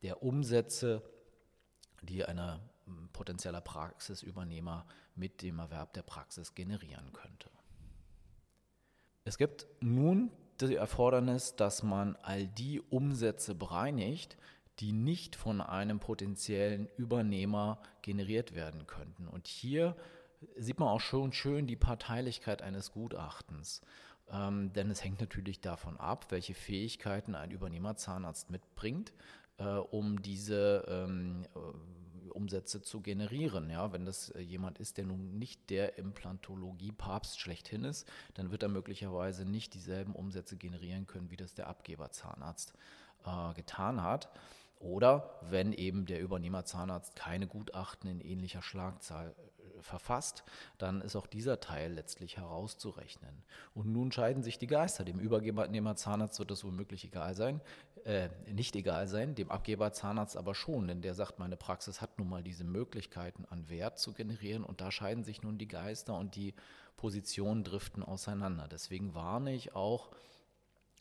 der 0.04 0.22
Umsätze, 0.22 1.02
die 2.04 2.24
ein 2.24 2.60
potenzieller 3.14 3.62
Praxisübernehmer 3.62 4.86
mit 5.16 5.42
dem 5.42 5.60
Erwerb 5.60 5.94
der 5.94 6.04
Praxis 6.04 6.54
generieren 6.56 7.14
könnte. 7.14 7.50
Es 9.24 9.38
gibt 9.38 9.66
nun 9.80 10.32
die 10.62 10.76
Erfordernis, 10.76 11.56
dass 11.56 11.84
man 11.84 12.16
all 12.22 12.48
die 12.48 12.82
Umsätze 12.82 13.56
bereinigt, 13.56 14.38
die 14.80 14.92
nicht 14.92 15.36
von 15.36 15.62
einem 15.62 16.00
potenziellen 16.00 16.88
Übernehmer 16.98 17.80
generiert 18.02 18.56
werden 18.56 18.88
könnten. 18.88 19.28
Und 19.28 19.48
hier 19.48 19.96
sieht 20.58 20.80
man 20.80 20.90
auch 20.90 21.00
schon 21.00 21.34
schön 21.34 21.66
die 21.66 21.76
Parteilichkeit 21.76 22.62
eines 22.62 22.92
Gutachtens. 22.92 23.82
Ähm, 24.30 24.74
denn 24.74 24.90
es 24.90 25.04
hängt 25.04 25.22
natürlich 25.22 25.62
davon 25.62 25.98
ab, 25.98 26.28
welche 26.30 26.54
Fähigkeiten 26.54 27.36
ein 27.36 27.52
Übernehmerzahnarzt 27.52 28.50
mitbringt, 28.50 29.14
äh, 29.58 29.66
um 29.66 30.22
diese 30.22 30.84
ähm, 30.88 31.48
Umsätze 32.36 32.82
zu 32.82 33.02
generieren. 33.02 33.70
Ja, 33.70 33.92
wenn 33.94 34.06
das 34.06 34.30
äh, 34.30 34.42
jemand 34.42 34.80
ist, 34.80 34.98
der 34.98 35.06
nun 35.06 35.38
nicht 35.38 35.70
der 35.70 35.98
Implantologie-Papst 35.98 37.40
schlechthin 37.40 37.84
ist, 37.84 38.08
dann 38.34 38.52
wird 38.52 38.64
er 38.64 38.70
möglicherweise 38.70 39.46
nicht 39.46 39.74
dieselben 39.74 40.14
Umsätze 40.14 40.58
generieren 40.58 41.08
können, 41.08 41.32
wie 41.32 41.38
das 41.38 41.54
der 41.54 41.68
Abgeberzahnarzt 41.68 42.74
äh, 43.26 43.54
getan 43.54 44.02
hat. 44.02 44.30
Oder 44.86 45.32
wenn 45.42 45.74
eben 45.74 46.06
der 46.06 46.22
Übernehmerzahnarzt 46.22 47.16
keine 47.16 47.48
Gutachten 47.48 48.08
in 48.08 48.22
ähnlicher 48.22 48.62
Schlagzahl 48.62 49.34
äh, 49.58 49.82
verfasst, 49.82 50.44
dann 50.78 51.02
ist 51.02 51.16
auch 51.16 51.26
dieser 51.26 51.60
Teil 51.60 51.94
letztlich 51.94 52.38
herauszurechnen. 52.38 53.44
Und 53.74 53.88
nun 53.88 54.12
scheiden 54.12 54.44
sich 54.44 54.60
die 54.60 54.68
Geister. 54.68 55.04
Dem 55.04 55.20
Übernehmerzahnarzt 55.20 56.38
wird 56.38 56.52
das 56.52 56.64
womöglich 56.64 57.04
egal 57.04 57.34
sein, 57.34 57.62
äh, 58.04 58.30
nicht 58.46 58.76
egal 58.76 59.08
sein, 59.08 59.34
dem 59.34 59.50
Abgeberzahnarzt 59.50 60.38
aber 60.38 60.54
schon, 60.54 60.88
denn 60.88 61.02
der 61.02 61.16
sagt, 61.16 61.40
meine 61.40 61.58
Praxis 61.58 62.00
hat 62.00 62.20
nun 62.20 62.30
mal 62.30 62.44
diese 62.44 62.64
Möglichkeiten 62.64 63.46
an 63.50 63.68
Wert 63.70 63.98
zu 63.98 64.14
generieren 64.14 64.64
und 64.64 64.82
da 64.82 64.92
scheiden 64.92 65.24
sich 65.24 65.42
nun 65.42 65.58
die 65.58 65.68
Geister 65.68 66.16
und 66.16 66.36
die 66.36 66.54
Positionen 66.96 67.64
driften 67.64 68.04
auseinander. 68.04 68.68
Deswegen 68.68 69.16
warne 69.16 69.52
ich 69.56 69.74
auch 69.74 70.12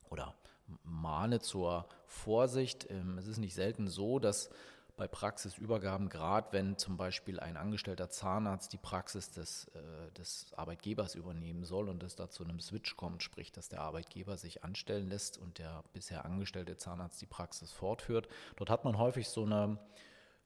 oder 0.08 0.34
mahne 0.82 1.40
zur 1.40 1.86
Vorsicht. 2.06 2.90
Ähm, 2.90 3.18
es 3.18 3.26
ist 3.26 3.38
nicht 3.38 3.54
selten 3.54 3.88
so, 3.88 4.18
dass 4.18 4.50
bei 4.96 5.08
Praxisübergaben, 5.08 6.08
gerade 6.08 6.52
wenn 6.52 6.78
zum 6.78 6.96
Beispiel 6.96 7.40
ein 7.40 7.56
angestellter 7.56 8.10
Zahnarzt 8.10 8.72
die 8.72 8.78
Praxis 8.78 9.30
des, 9.30 9.66
äh, 9.74 10.12
des 10.12 10.52
Arbeitgebers 10.56 11.16
übernehmen 11.16 11.64
soll 11.64 11.88
und 11.88 12.02
es 12.04 12.14
da 12.14 12.30
zu 12.30 12.44
einem 12.44 12.60
Switch 12.60 12.96
kommt, 12.96 13.22
sprich, 13.22 13.50
dass 13.50 13.68
der 13.68 13.80
Arbeitgeber 13.80 14.36
sich 14.36 14.62
anstellen 14.62 15.08
lässt 15.08 15.36
und 15.36 15.58
der 15.58 15.82
bisher 15.92 16.24
angestellte 16.24 16.76
Zahnarzt 16.76 17.20
die 17.20 17.26
Praxis 17.26 17.72
fortführt. 17.72 18.28
Dort 18.56 18.70
hat 18.70 18.84
man 18.84 18.96
häufig 18.96 19.28
so 19.28 19.44
eine, 19.44 19.78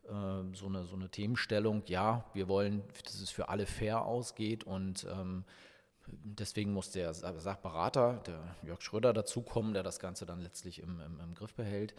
äh, 0.04 0.56
so 0.56 0.66
eine, 0.66 0.86
so 0.86 0.96
eine 0.96 1.10
Themenstellung, 1.10 1.82
ja, 1.86 2.24
wir 2.32 2.48
wollen, 2.48 2.82
dass 3.04 3.20
es 3.20 3.30
für 3.30 3.50
alle 3.50 3.66
fair 3.66 4.06
ausgeht 4.06 4.64
und 4.64 5.06
ähm, 5.10 5.44
Deswegen 6.10 6.72
muss 6.72 6.90
der 6.90 7.14
Sachberater, 7.14 8.22
der 8.26 8.56
Jörg 8.62 8.80
Schröder, 8.82 9.12
dazukommen, 9.12 9.74
der 9.74 9.82
das 9.82 9.98
Ganze 9.98 10.26
dann 10.26 10.40
letztlich 10.40 10.82
im, 10.82 11.00
im, 11.00 11.20
im 11.20 11.34
Griff 11.34 11.54
behält. 11.54 11.94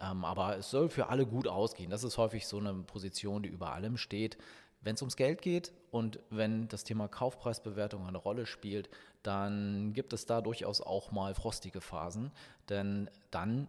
Ähm, 0.00 0.24
aber 0.24 0.56
es 0.58 0.70
soll 0.70 0.88
für 0.88 1.08
alle 1.08 1.26
gut 1.26 1.48
ausgehen. 1.48 1.90
Das 1.90 2.04
ist 2.04 2.18
häufig 2.18 2.46
so 2.46 2.58
eine 2.58 2.74
Position, 2.74 3.42
die 3.42 3.48
über 3.48 3.72
allem 3.72 3.96
steht. 3.96 4.36
Wenn 4.80 4.96
es 4.96 5.02
ums 5.02 5.16
Geld 5.16 5.40
geht 5.40 5.72
und 5.90 6.18
wenn 6.30 6.68
das 6.68 6.84
Thema 6.84 7.08
Kaufpreisbewertung 7.08 8.06
eine 8.06 8.18
Rolle 8.18 8.44
spielt, 8.44 8.90
dann 9.22 9.94
gibt 9.94 10.12
es 10.12 10.26
da 10.26 10.42
durchaus 10.42 10.82
auch 10.82 11.10
mal 11.10 11.34
frostige 11.34 11.80
Phasen, 11.80 12.32
denn 12.68 13.08
dann 13.30 13.66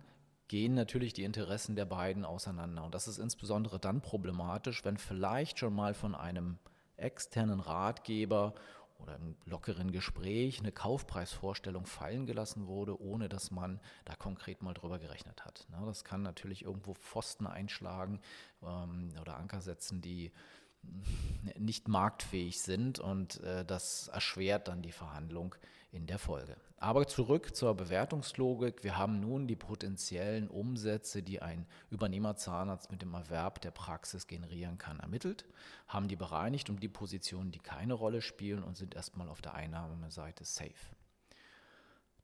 gehen 0.50 0.76
natürlich 0.76 1.14
die 1.14 1.24
Interessen 1.24 1.76
der 1.76 1.86
beiden 1.86 2.26
auseinander. 2.26 2.84
Und 2.84 2.94
das 2.94 3.08
ist 3.08 3.18
insbesondere 3.18 3.80
dann 3.80 4.02
problematisch, 4.02 4.84
wenn 4.84 4.98
vielleicht 4.98 5.58
schon 5.58 5.74
mal 5.74 5.94
von 5.94 6.16
einem 6.16 6.58
externen 6.98 7.60
Ratgeber 7.60 8.54
oder 9.00 9.16
im 9.16 9.36
lockeren 9.46 9.92
Gespräch 9.92 10.60
eine 10.60 10.72
Kaufpreisvorstellung 10.72 11.86
fallen 11.86 12.26
gelassen 12.26 12.68
wurde, 12.68 13.00
ohne 13.00 13.30
dass 13.30 13.52
man 13.52 13.80
da 14.06 14.16
konkret 14.16 14.62
mal 14.62 14.74
drüber 14.74 15.00
gerechnet 15.00 15.46
hat. 15.46 15.68
Ne? 15.70 15.82
Das 15.86 16.04
kann 16.04 16.22
natürlich 16.22 16.64
irgendwo 16.64 16.94
Pfosten 16.94 17.48
einschlagen 17.48 18.20
ähm, 18.64 19.12
oder 19.22 19.38
Anker 19.38 19.62
setzen, 19.62 20.02
die 20.02 20.32
nicht 21.58 21.88
marktfähig 21.88 22.62
sind 22.62 23.00
und 23.00 23.42
äh, 23.42 23.66
das 23.66 24.08
erschwert 24.08 24.68
dann 24.68 24.82
die 24.82 24.92
Verhandlung 24.92 25.56
in 25.96 26.06
der 26.06 26.20
Folge. 26.20 26.58
Aber 26.78 27.08
zurück 27.08 27.56
zur 27.56 27.74
Bewertungslogik. 27.74 28.84
Wir 28.84 28.98
haben 28.98 29.20
nun 29.20 29.48
die 29.48 29.56
potenziellen 29.56 30.50
Umsätze, 30.50 31.24
die 31.24 31.42
ein 31.42 31.66
Übernehmerzahnarzt 31.90 32.92
mit 32.92 33.02
dem 33.02 33.14
Erwerb 33.14 33.62
der 33.62 33.72
Praxis 33.72 34.28
generieren 34.28 34.78
kann, 34.78 35.00
ermittelt, 35.00 35.46
haben 35.88 36.08
die 36.08 36.18
bereinigt 36.18 36.70
um 36.70 36.80
die 36.80 36.90
Positionen, 36.90 37.52
die 37.52 37.60
keine 37.60 37.94
Rolle 37.94 38.22
spielen 38.22 38.64
und 38.64 38.78
sind 38.78 38.94
erstmal 38.94 39.30
auf 39.30 39.42
der 39.42 39.56
Einnahmeseite 39.56 40.44
safe. 40.44 40.96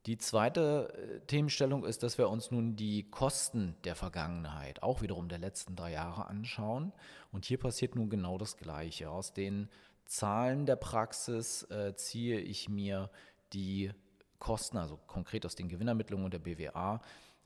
Die 0.07 0.17
zweite 0.17 0.93
äh, 0.93 1.19
Themenstellung 1.27 1.85
ist, 1.85 2.01
dass 2.03 2.17
wir 2.17 2.29
uns 2.29 2.49
nun 2.51 2.75
die 2.75 3.09
Kosten 3.09 3.75
der 3.83 3.95
Vergangenheit, 3.95 4.81
auch 4.81 5.01
wiederum 5.01 5.29
der 5.29 5.37
letzten 5.37 5.75
drei 5.75 5.91
Jahre 5.91 6.25
anschauen. 6.25 6.91
Und 7.31 7.45
hier 7.45 7.59
passiert 7.59 7.95
nun 7.95 8.09
genau 8.09 8.37
das 8.39 8.57
Gleiche. 8.57 9.11
Aus 9.11 9.33
den 9.33 9.69
Zahlen 10.11 10.65
der 10.65 10.75
Praxis 10.75 11.63
äh, 11.69 11.95
ziehe 11.95 12.39
ich 12.39 12.67
mir 12.67 13.09
die 13.53 13.91
Kosten, 14.39 14.77
also 14.77 14.97
konkret 15.07 15.45
aus 15.45 15.55
den 15.55 15.69
Gewinnermittlungen 15.69 16.31
der 16.31 16.39
BWA 16.39 16.99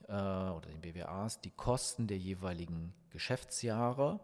äh, 0.07 0.11
oder 0.11 0.67
den 0.69 0.81
BWAs, 0.81 1.41
die 1.41 1.51
Kosten 1.51 2.07
der 2.07 2.17
jeweiligen 2.17 2.93
Geschäftsjahre 3.09 4.19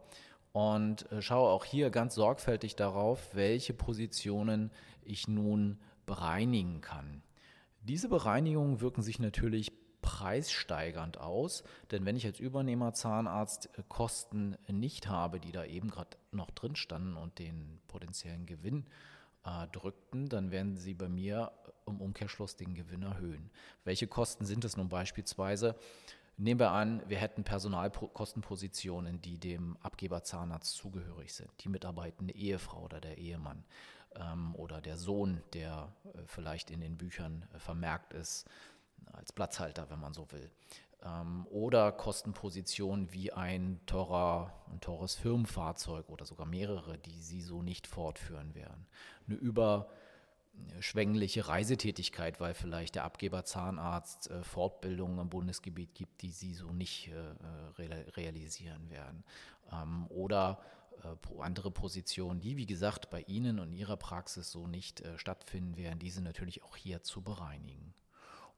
und 0.54 1.12
äh, 1.12 1.22
schaue 1.22 1.50
auch 1.50 1.66
hier 1.66 1.90
ganz 1.90 2.16
sorgfältig 2.16 2.76
darauf, 2.76 3.36
welche 3.36 3.74
Positionen 3.74 4.72
ich 5.04 5.28
nun 5.28 5.80
bereinigen 6.06 6.82
kann. 6.82 7.24
Diese 7.82 8.10
Bereinigungen 8.10 8.80
wirken 8.80 9.02
sich 9.02 9.20
natürlich 9.20 9.72
preissteigernd 10.02 11.20
aus, 11.20 11.64
denn 11.92 12.06
wenn 12.06 12.16
ich 12.16 12.26
als 12.26 12.40
Übernehmer 12.40 12.94
Zahnarzt 12.94 13.70
äh, 13.78 13.84
Kosten 13.88 14.58
nicht 14.68 15.08
habe, 15.08 15.40
die 15.40 15.52
da 15.52 15.66
eben 15.66 15.90
gerade 15.90 16.18
noch 16.32 16.52
drin 16.52 16.76
standen 16.76 17.18
und 17.18 17.38
den 17.40 17.82
potenziellen 17.88 18.46
Gewinn 18.46 18.86
äh, 18.86 19.21
drückten, 19.72 20.30
dann 20.30 20.52
werden 20.52 20.78
sie 20.78 20.94
bei 20.94 21.10
mir 21.10 21.52
im 21.88 22.00
Umkehrschluss 22.00 22.56
den 22.56 22.74
Gewinn 22.74 23.04
erhöhen. 23.04 23.50
Welche 23.84 24.08
Kosten 24.08 24.46
sind 24.46 24.64
es 24.66 24.78
nun 24.78 24.90
beispielsweise? 24.90 25.76
Nehmen 26.38 26.60
wir 26.60 26.72
an, 26.72 27.04
wir 27.08 27.18
hätten 27.18 27.44
Personalkostenpositionen, 27.44 29.22
die 29.22 29.38
dem 29.38 29.78
Abgeber 29.82 30.24
Zahnarzt 30.24 30.76
zugehörig 30.76 31.34
sind, 31.34 31.52
die 31.60 31.70
mitarbeitende 31.70 32.34
Ehefrau 32.34 32.84
oder 32.84 33.00
der 33.00 33.18
Ehemann 33.18 33.64
ähm, 34.16 34.56
oder 34.56 34.82
der 34.82 34.98
Sohn, 34.98 35.42
der 35.54 35.94
äh, 36.04 36.20
vielleicht 36.26 36.72
in 36.72 36.80
den 36.80 36.98
Büchern 36.98 37.46
äh, 37.54 37.60
vermerkt 37.60 38.14
ist 38.14 38.48
als 39.14 39.32
Platzhalter, 39.32 39.90
wenn 39.90 40.00
man 40.00 40.14
so 40.14 40.32
will. 40.32 40.50
Ähm, 41.04 41.48
oder 41.50 41.92
Kostenpositionen 41.92 43.12
wie 43.12 43.32
ein, 43.32 43.80
teurer, 43.86 44.54
ein 44.72 44.80
teures 44.82 45.16
Firmenfahrzeug 45.16 46.10
oder 46.10 46.26
sogar 46.26 46.46
mehrere, 46.46 46.98
die 46.98 47.22
sie 47.22 47.42
so 47.42 47.64
nicht 47.64 47.88
fortführen 47.88 48.54
werden. 48.54 48.86
Eine 49.28 49.38
überschwängliche 49.38 51.48
Reisetätigkeit, 51.48 52.40
weil 52.40 52.54
vielleicht 52.54 52.96
der 52.96 53.06
Abgeber 53.06 53.46
Zahnarzt 53.46 54.30
äh, 54.30 54.44
Fortbildungen 54.44 55.20
im 55.20 55.30
Bundesgebiet 55.30 55.96
gibt, 55.96 56.22
die 56.22 56.32
sie 56.32 56.54
so 56.54 56.72
nicht 56.72 57.10
äh, 57.10 57.84
realisieren 58.16 58.90
werden. 58.90 59.24
Ähm, 59.72 60.08
oder 60.10 60.60
äh, 61.04 61.42
andere 61.42 61.72
Positionen, 61.72 62.40
die, 62.40 62.58
wie 62.58 62.66
gesagt, 62.66 63.10
bei 63.10 63.22
Ihnen 63.24 63.60
und 63.60 63.74
Ihrer 63.74 63.98
Praxis 63.98 64.52
so 64.52 64.68
nicht 64.68 65.02
äh, 65.02 65.18
stattfinden 65.18 65.78
werden, 65.78 66.00
diese 66.00 66.22
natürlich 66.22 66.64
auch 66.64 66.76
hier 66.76 67.02
zu 67.02 67.22
bereinigen. 67.22 67.94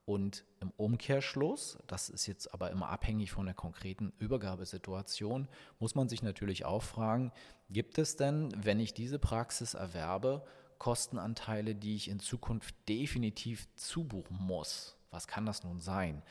Und 0.06 0.44
im 0.60 0.72
Umkehrschluss, 0.76 1.78
das 1.88 2.10
ist 2.10 2.28
jetzt 2.28 2.54
aber 2.54 2.72
immer 2.72 2.90
abhängig 2.90 3.32
von 3.32 3.46
der 3.46 3.56
konkreten 3.56 4.12
Übergabesituation, 4.20 5.48
muss 5.80 5.96
man 5.96 6.10
sich 6.10 6.22
natürlich 6.22 6.66
auch 6.66 6.84
fragen, 6.84 7.32
gibt 7.70 7.98
es 7.98 8.18
denn, 8.18 8.54
wenn 8.58 8.82
ich 8.82 8.94
diese 8.94 9.18
Praxis 9.18 9.76
erwerbe, 9.76 10.46
Kostenanteile, 10.78 11.76
die 11.76 11.96
ich 11.96 12.10
in 12.10 12.20
Zukunft 12.20 12.76
definitiv 12.90 13.74
zubuchen 13.76 14.38
muss? 14.38 14.98
Was 15.12 15.28
kann 15.28 15.46
das 15.46 15.64
nun 15.64 15.80
sein? 15.80 16.22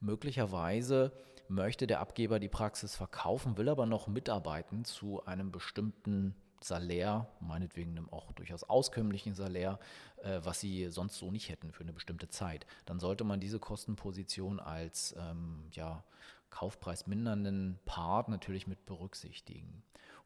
Möglicherweise 0.00 1.12
möchte 1.48 1.86
der 1.86 2.00
Abgeber 2.00 2.38
die 2.40 2.48
Praxis 2.50 2.94
verkaufen, 2.96 3.56
will 3.56 3.70
aber 3.70 3.86
noch 3.86 4.06
mitarbeiten 4.06 4.84
zu 4.84 5.24
einem 5.24 5.50
bestimmten 5.50 6.34
Salär, 6.64 7.28
meinetwegen 7.40 8.08
auch 8.10 8.32
durchaus 8.32 8.64
auskömmlichen 8.64 9.34
Salär, 9.34 9.78
äh, 10.22 10.40
was 10.42 10.60
sie 10.60 10.88
sonst 10.88 11.18
so 11.18 11.30
nicht 11.30 11.50
hätten 11.50 11.72
für 11.72 11.82
eine 11.82 11.92
bestimmte 11.92 12.28
Zeit. 12.28 12.66
Dann 12.86 12.98
sollte 12.98 13.22
man 13.22 13.38
diese 13.38 13.58
Kostenposition 13.58 14.60
als 14.60 15.14
ähm, 15.18 15.66
ja, 15.72 16.02
kaufpreismindernden 16.48 17.78
Part 17.84 18.30
natürlich 18.30 18.66
mit 18.66 18.86
berücksichtigen. 18.86 19.82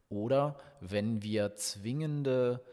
Oder 0.07 0.57
wenn 0.79 1.23
wir 1.23 1.55
zwingende 1.55 2.63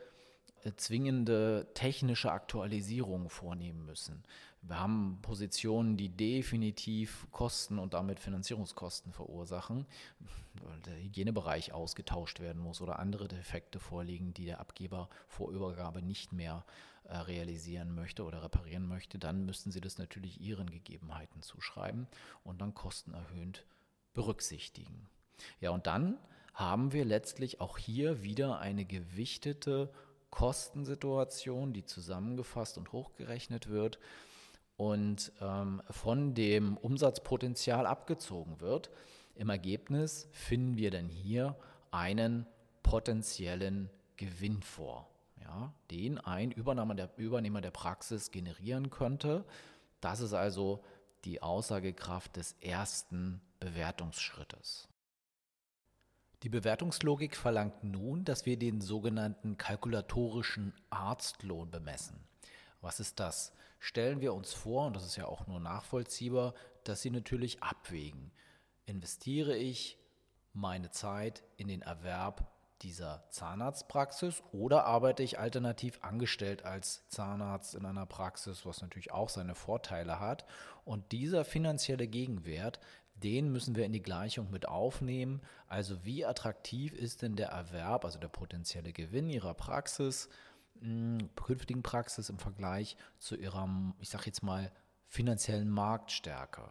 äh, 0.63 0.73
zwingende 0.77 1.67
technische 1.75 2.33
Aktualisierungen 2.33 3.29
vornehmen 3.29 3.85
müssen. 3.85 4.23
Wir 4.69 4.81
haben 4.81 5.19
Positionen, 5.23 5.97
die 5.97 6.09
definitiv 6.09 7.27
Kosten 7.31 7.79
und 7.79 7.95
damit 7.95 8.19
Finanzierungskosten 8.19 9.13
verursachen, 9.13 9.87
weil 10.55 10.81
der 10.81 10.97
Hygienebereich 10.97 11.73
ausgetauscht 11.73 12.41
werden 12.41 12.61
muss 12.61 12.81
oder 12.81 12.99
andere 12.99 13.29
Defekte 13.29 13.79
vorliegen, 13.79 14.35
die 14.35 14.47
der 14.47 14.61
Abgeber 14.61 15.09
vor 15.29 15.51
Übergabe 15.51 16.03
nicht 16.03 16.33
mehr 16.33 16.65
äh, 17.05 17.17
realisieren 17.17 17.95
möchte 17.95 18.25
oder 18.25 18.43
reparieren 18.43 18.89
möchte, 18.89 19.19
dann 19.19 19.47
müssten 19.47 19.71
Sie 19.71 19.81
das 19.81 19.99
natürlich 19.99 20.41
Ihren 20.41 20.69
Gegebenheiten 20.69 21.43
zuschreiben 21.43 22.09
und 22.43 22.61
dann 22.61 22.75
kostenerhöhend 22.75 23.65
berücksichtigen. 24.15 25.09
Ja, 25.61 25.71
und 25.71 25.87
dann 25.87 26.19
haben 26.55 26.93
wir 26.93 27.05
letztlich 27.05 27.61
auch 27.61 27.79
hier 27.79 28.25
wieder 28.25 28.59
eine 28.59 28.85
gewichtete 28.85 29.93
Kostensituation, 30.31 31.73
die 31.73 31.85
zusammengefasst 31.85 32.79
und 32.79 32.93
hochgerechnet 32.93 33.69
wird 33.69 34.01
und 34.77 35.33
ähm, 35.41 35.83
von 35.91 36.35
dem 36.35 36.77
Umsatzpotenzial 36.77 37.87
abgezogen 37.87 38.61
wird. 38.61 38.91
Im 39.35 39.49
Ergebnis 39.49 40.29
finden 40.33 40.77
wir 40.77 40.91
dann 40.91 41.09
hier 41.09 41.57
einen 41.91 42.47
potenziellen 42.83 43.91
Gewinn 44.17 44.63
vor, 44.63 45.11
ja, 45.41 45.73
den 45.91 46.19
ein 46.19 46.53
Übernehmer 46.53 46.95
der, 46.95 47.11
Übernehmer 47.17 47.61
der 47.61 47.71
Praxis 47.71 48.31
generieren 48.31 48.91
könnte. 48.91 49.45
Das 50.01 50.21
ist 50.21 50.33
also 50.33 50.83
die 51.25 51.43
Aussagekraft 51.43 52.37
des 52.37 52.55
ersten 52.61 53.41
Bewertungsschrittes. 53.61 54.89
Die 56.43 56.49
Bewertungslogik 56.49 57.35
verlangt 57.35 57.83
nun, 57.83 58.25
dass 58.25 58.47
wir 58.47 58.59
den 58.59 58.81
sogenannten 58.81 59.57
kalkulatorischen 59.57 60.75
Arztlohn 60.91 61.71
bemessen. 61.71 62.21
Was 62.81 63.01
ist 63.01 63.19
das? 63.19 63.53
Stellen 63.79 64.21
wir 64.21 64.35
uns 64.35 64.53
vor, 64.53 64.87
und 64.87 64.97
das 64.97 65.05
ist 65.05 65.17
ja 65.17 65.27
auch 65.27 65.47
nur 65.47 65.61
nachvollziehbar, 65.61 66.55
dass 66.85 67.03
Sie 67.03 67.11
natürlich 67.11 67.63
abwägen. 67.63 68.33
Investiere 68.87 69.57
ich 69.57 69.99
meine 70.53 70.91
Zeit 70.91 71.43
in 71.57 71.69
den 71.69 71.83
Erwerb 71.83 72.53
dieser 72.83 73.25
Zahnarztpraxis 73.31 74.43
oder 74.53 74.85
arbeite 74.85 75.23
ich 75.23 75.39
alternativ 75.39 75.99
angestellt 76.03 76.65
als 76.65 77.09
Zahnarzt 77.09 77.75
in 77.75 77.87
einer 77.87 78.07
Praxis, 78.07 78.67
was 78.67 78.83
natürlich 78.83 79.13
auch 79.13 79.29
seine 79.29 79.55
Vorteile 79.55 80.21
hat. 80.21 80.47
Und 80.85 81.13
dieser 81.13 81.45
finanzielle 81.45 82.07
Gegenwert 82.07 82.81
den 83.23 83.51
müssen 83.51 83.77
wir 83.77 83.87
in 83.87 83.93
die 83.93 84.03
Gleichung 84.03 84.51
mit 84.51 84.69
aufnehmen. 84.69 85.41
Also 85.69 86.05
wie 86.05 86.25
attraktiv 86.25 86.93
ist 86.93 87.23
denn 87.23 87.37
der 87.37 87.49
Erwerb, 87.49 88.05
also 88.05 88.19
der 88.19 88.29
potenzielle 88.29 88.93
Gewinn 88.93 89.31
Ihrer 89.31 89.55
Praxis, 89.55 90.29
künftigen 91.37 91.83
Praxis 91.83 92.29
im 92.29 92.39
Vergleich 92.39 92.97
zu 93.19 93.37
Ihrer, 93.37 93.69
ich 94.01 94.09
sage 94.09 94.27
jetzt 94.27 94.43
mal, 94.43 94.73
finanziellen 95.09 95.71
Marktstärke. 95.71 96.69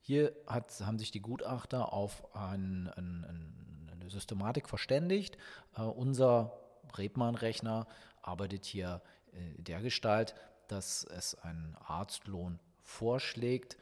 Hier 0.00 0.36
hat, 0.46 0.72
haben 0.80 0.98
sich 0.98 1.10
die 1.10 1.20
Gutachter 1.20 1.92
auf 1.92 2.34
ein, 2.36 2.88
ein, 2.96 3.24
ein, 3.24 3.90
eine 3.92 4.10
Systematik 4.10 4.68
verständigt. 4.68 5.36
Uh, 5.76 5.82
unser 5.82 6.52
Rebmann-Rechner 6.96 7.86
arbeitet 8.22 8.64
hier 8.64 9.02
äh, 9.32 9.62
der 9.62 9.80
Gestalt, 9.80 10.34
dass 10.68 11.04
es 11.04 11.34
einen 11.34 11.76
Arztlohn 11.80 12.60
vorschlägt, 12.82 13.76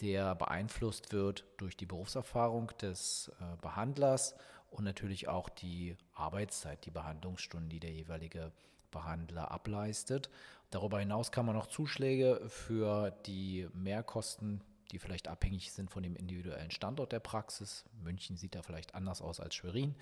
der 0.00 0.34
beeinflusst 0.34 1.12
wird 1.12 1.44
durch 1.56 1.76
die 1.76 1.86
Berufserfahrung 1.86 2.68
des 2.80 3.30
äh, 3.40 3.56
Behandlers 3.60 4.34
und 4.70 4.84
natürlich 4.84 5.28
auch 5.28 5.48
die 5.48 5.96
Arbeitszeit, 6.14 6.84
die 6.84 6.90
Behandlungsstunden, 6.90 7.68
die 7.68 7.80
der 7.80 7.92
jeweilige 7.92 8.52
Behandler 8.90 9.50
ableistet. 9.50 10.30
Darüber 10.70 11.00
hinaus 11.00 11.32
kann 11.32 11.46
man 11.46 11.56
noch 11.56 11.66
Zuschläge 11.66 12.42
für 12.48 13.10
die 13.26 13.68
Mehrkosten, 13.72 14.62
die 14.90 14.98
vielleicht 14.98 15.28
abhängig 15.28 15.72
sind 15.72 15.90
von 15.90 16.02
dem 16.02 16.16
individuellen 16.16 16.70
Standort 16.70 17.12
der 17.12 17.20
Praxis. 17.20 17.84
München 18.02 18.36
sieht 18.36 18.54
da 18.54 18.62
vielleicht 18.62 18.94
anders 18.94 19.22
aus 19.22 19.40
als 19.40 19.54
Schwerin 19.54 19.94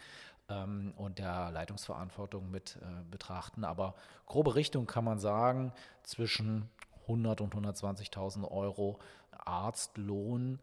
ähm, 0.48 0.92
und 0.96 1.18
der 1.18 1.50
Leitungsverantwortung 1.50 2.50
mit 2.50 2.78
äh, 2.82 3.04
betrachten. 3.10 3.64
Aber 3.64 3.94
grobe 4.26 4.54
Richtung 4.54 4.86
kann 4.86 5.04
man 5.04 5.18
sagen, 5.18 5.72
zwischen 6.02 6.68
100 7.06 7.40
und 7.40 7.54
120.000 7.54 8.50
Euro 8.50 8.98
Arztlohn. 9.30 10.58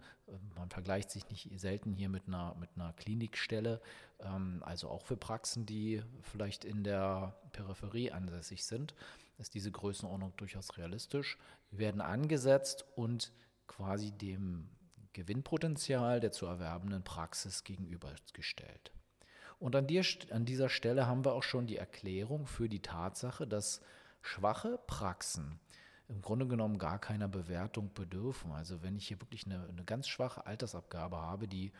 Man 0.55 0.69
vergleicht 0.69 1.11
sich 1.11 1.29
nicht 1.29 1.49
selten 1.59 1.93
hier 1.93 2.09
mit 2.09 2.27
einer, 2.27 2.55
mit 2.59 2.69
einer 2.75 2.93
Klinikstelle, 2.93 3.81
ähm, 4.19 4.61
also 4.65 4.89
auch 4.89 5.01
für 5.01 5.17
Praxen, 5.17 5.65
die 5.65 6.01
vielleicht 6.21 6.65
in 6.65 6.83
der 6.83 7.35
Peripherie 7.51 8.11
ansässig 8.11 8.65
sind, 8.65 8.93
ist 9.37 9.53
diese 9.53 9.71
Größenordnung 9.71 10.33
durchaus 10.37 10.77
realistisch. 10.77 11.37
Wir 11.71 11.79
werden 11.79 12.01
angesetzt 12.01 12.85
und 12.95 13.31
quasi 13.67 14.11
dem 14.11 14.69
Gewinnpotenzial 15.13 16.19
der 16.19 16.31
zu 16.31 16.45
erwerbenden 16.45 17.03
Praxis 17.03 17.63
gegenübergestellt. 17.63 18.91
Und 19.59 19.75
an, 19.75 19.87
dir, 19.87 20.03
an 20.31 20.45
dieser 20.45 20.69
Stelle 20.69 21.07
haben 21.07 21.23
wir 21.23 21.33
auch 21.33 21.43
schon 21.43 21.67
die 21.67 21.77
Erklärung 21.77 22.47
für 22.47 22.67
die 22.67 22.81
Tatsache, 22.81 23.47
dass 23.47 23.81
schwache 24.21 24.79
Praxen 24.87 25.59
im 26.09 26.21
Grunde 26.21 26.47
genommen 26.47 26.77
gar 26.77 26.99
keiner 26.99 27.27
Bewertung 27.27 27.91
bedürfen. 27.93 28.51
Also 28.51 28.83
wenn 28.83 28.95
ich 28.95 29.07
hier 29.07 29.21
wirklich 29.21 29.45
eine, 29.45 29.67
eine 29.67 29.83
ganz 29.83 30.07
schwache 30.07 30.45
Altersabgabe 30.45 31.17
habe, 31.17 31.47
die 31.47 31.71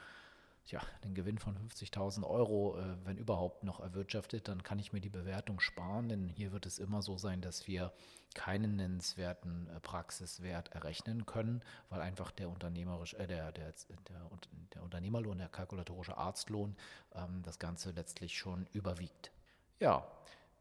ja, 0.68 0.82
den 1.04 1.14
Gewinn 1.14 1.38
von 1.40 1.58
50.000 1.58 2.26
Euro, 2.26 2.78
äh, 2.80 2.96
wenn 3.06 3.18
überhaupt, 3.18 3.64
noch 3.64 3.80
erwirtschaftet, 3.80 4.48
dann 4.48 4.64
kann 4.64 4.80
ich 4.80 4.94
mir 4.94 5.02
die 5.02 5.10
Bewertung 5.10 5.60
sparen, 5.60 6.08
denn 6.08 6.30
hier 6.30 6.54
wird 6.54 6.66
es 6.66 6.80
immer 6.80 7.02
so 7.02 7.18
sein, 7.18 7.42
dass 7.42 7.68
wir 7.68 7.92
keinen 8.34 8.78
nennenswerten 8.78 9.68
äh, 9.68 9.80
Praxiswert 9.82 10.70
errechnen 10.70 11.26
können, 11.26 11.62
weil 11.90 12.02
einfach 12.02 12.32
der, 12.32 12.50
unternehmerisch, 12.50 13.14
äh, 13.16 13.28
der, 13.28 13.52
der, 13.52 13.74
der, 14.08 14.30
der 14.74 14.84
Unternehmerlohn, 14.84 15.38
der 15.38 15.50
kalkulatorische 15.50 16.18
Arztlohn 16.18 16.76
ähm, 17.14 17.42
das 17.44 17.60
Ganze 17.60 17.92
letztlich 17.92 18.38
schon 18.38 18.68
überwiegt. 18.72 19.32
Ja, 19.80 20.08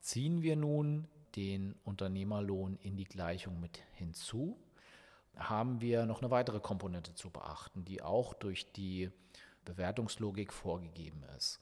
ziehen 0.01 0.43
wir 0.43 0.57
nun 0.57 1.07
den 1.37 1.75
Unternehmerlohn 1.85 2.77
in 2.77 2.97
die 2.97 3.05
Gleichung 3.05 3.61
mit 3.61 3.83
hinzu, 3.95 4.59
haben 5.37 5.81
wir 5.81 6.07
noch 6.07 6.21
eine 6.21 6.31
weitere 6.31 6.61
Komponente 6.61 7.15
zu 7.15 7.31
beachten, 7.31 7.85
die 7.85 8.03
auch 8.03 8.35
durch 8.35 8.71
die 8.73 9.11
Bewertungslogik 9.65 10.53
vorgegeben 10.53 11.23
ist. 11.37 11.59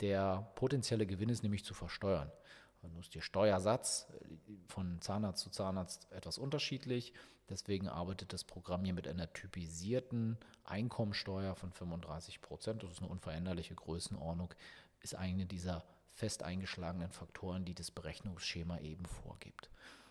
Der 0.00 0.50
potenzielle 0.54 1.06
Gewinn 1.06 1.28
ist 1.28 1.42
nämlich 1.42 1.64
zu 1.64 1.74
versteuern. 1.74 2.30
Nun 2.82 3.00
ist 3.00 3.14
der 3.14 3.20
Steuersatz 3.20 4.06
von 4.68 5.00
Zahnarzt 5.00 5.42
zu 5.42 5.50
Zahnarzt 5.50 6.10
etwas 6.12 6.38
unterschiedlich. 6.38 7.12
Deswegen 7.48 7.88
arbeitet 7.88 8.32
das 8.32 8.44
Programm 8.44 8.84
hier 8.84 8.94
mit 8.94 9.08
einer 9.08 9.32
typisierten 9.32 10.38
Einkommensteuer 10.64 11.56
von 11.56 11.72
35 11.72 12.40
Prozent. 12.40 12.82
Das 12.82 12.92
ist 12.92 12.98
eine 13.00 13.08
unveränderliche 13.08 13.74
Größenordnung, 13.74 14.54
ist 15.00 15.16
eine 15.16 15.46
dieser 15.46 15.82
fest 16.18 16.42
eingeschlagenen 16.42 17.12
Faktoren, 17.12 17.64
die 17.64 17.74
das 17.74 17.92
Berechnungsschema 17.92 18.80
eben 18.80 19.06
vorgibt. 19.06 19.70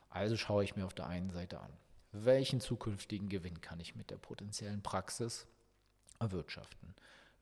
Also 0.09 0.37
schaue 0.37 0.63
ich 0.63 0.77
mir 0.77 0.85
auf 0.85 0.93
der 0.93 1.07
einen 1.07 1.31
Seite 1.31 1.59
an, 1.59 1.73
welchen 2.13 2.61
zukünftigen 2.61 3.27
Gewinn 3.27 3.59
kann 3.59 3.81
ich 3.81 3.95
mit 3.95 4.09
der 4.09 4.15
potenziellen 4.15 4.81
Praxis 4.81 5.47
erwirtschaften? 6.17 6.95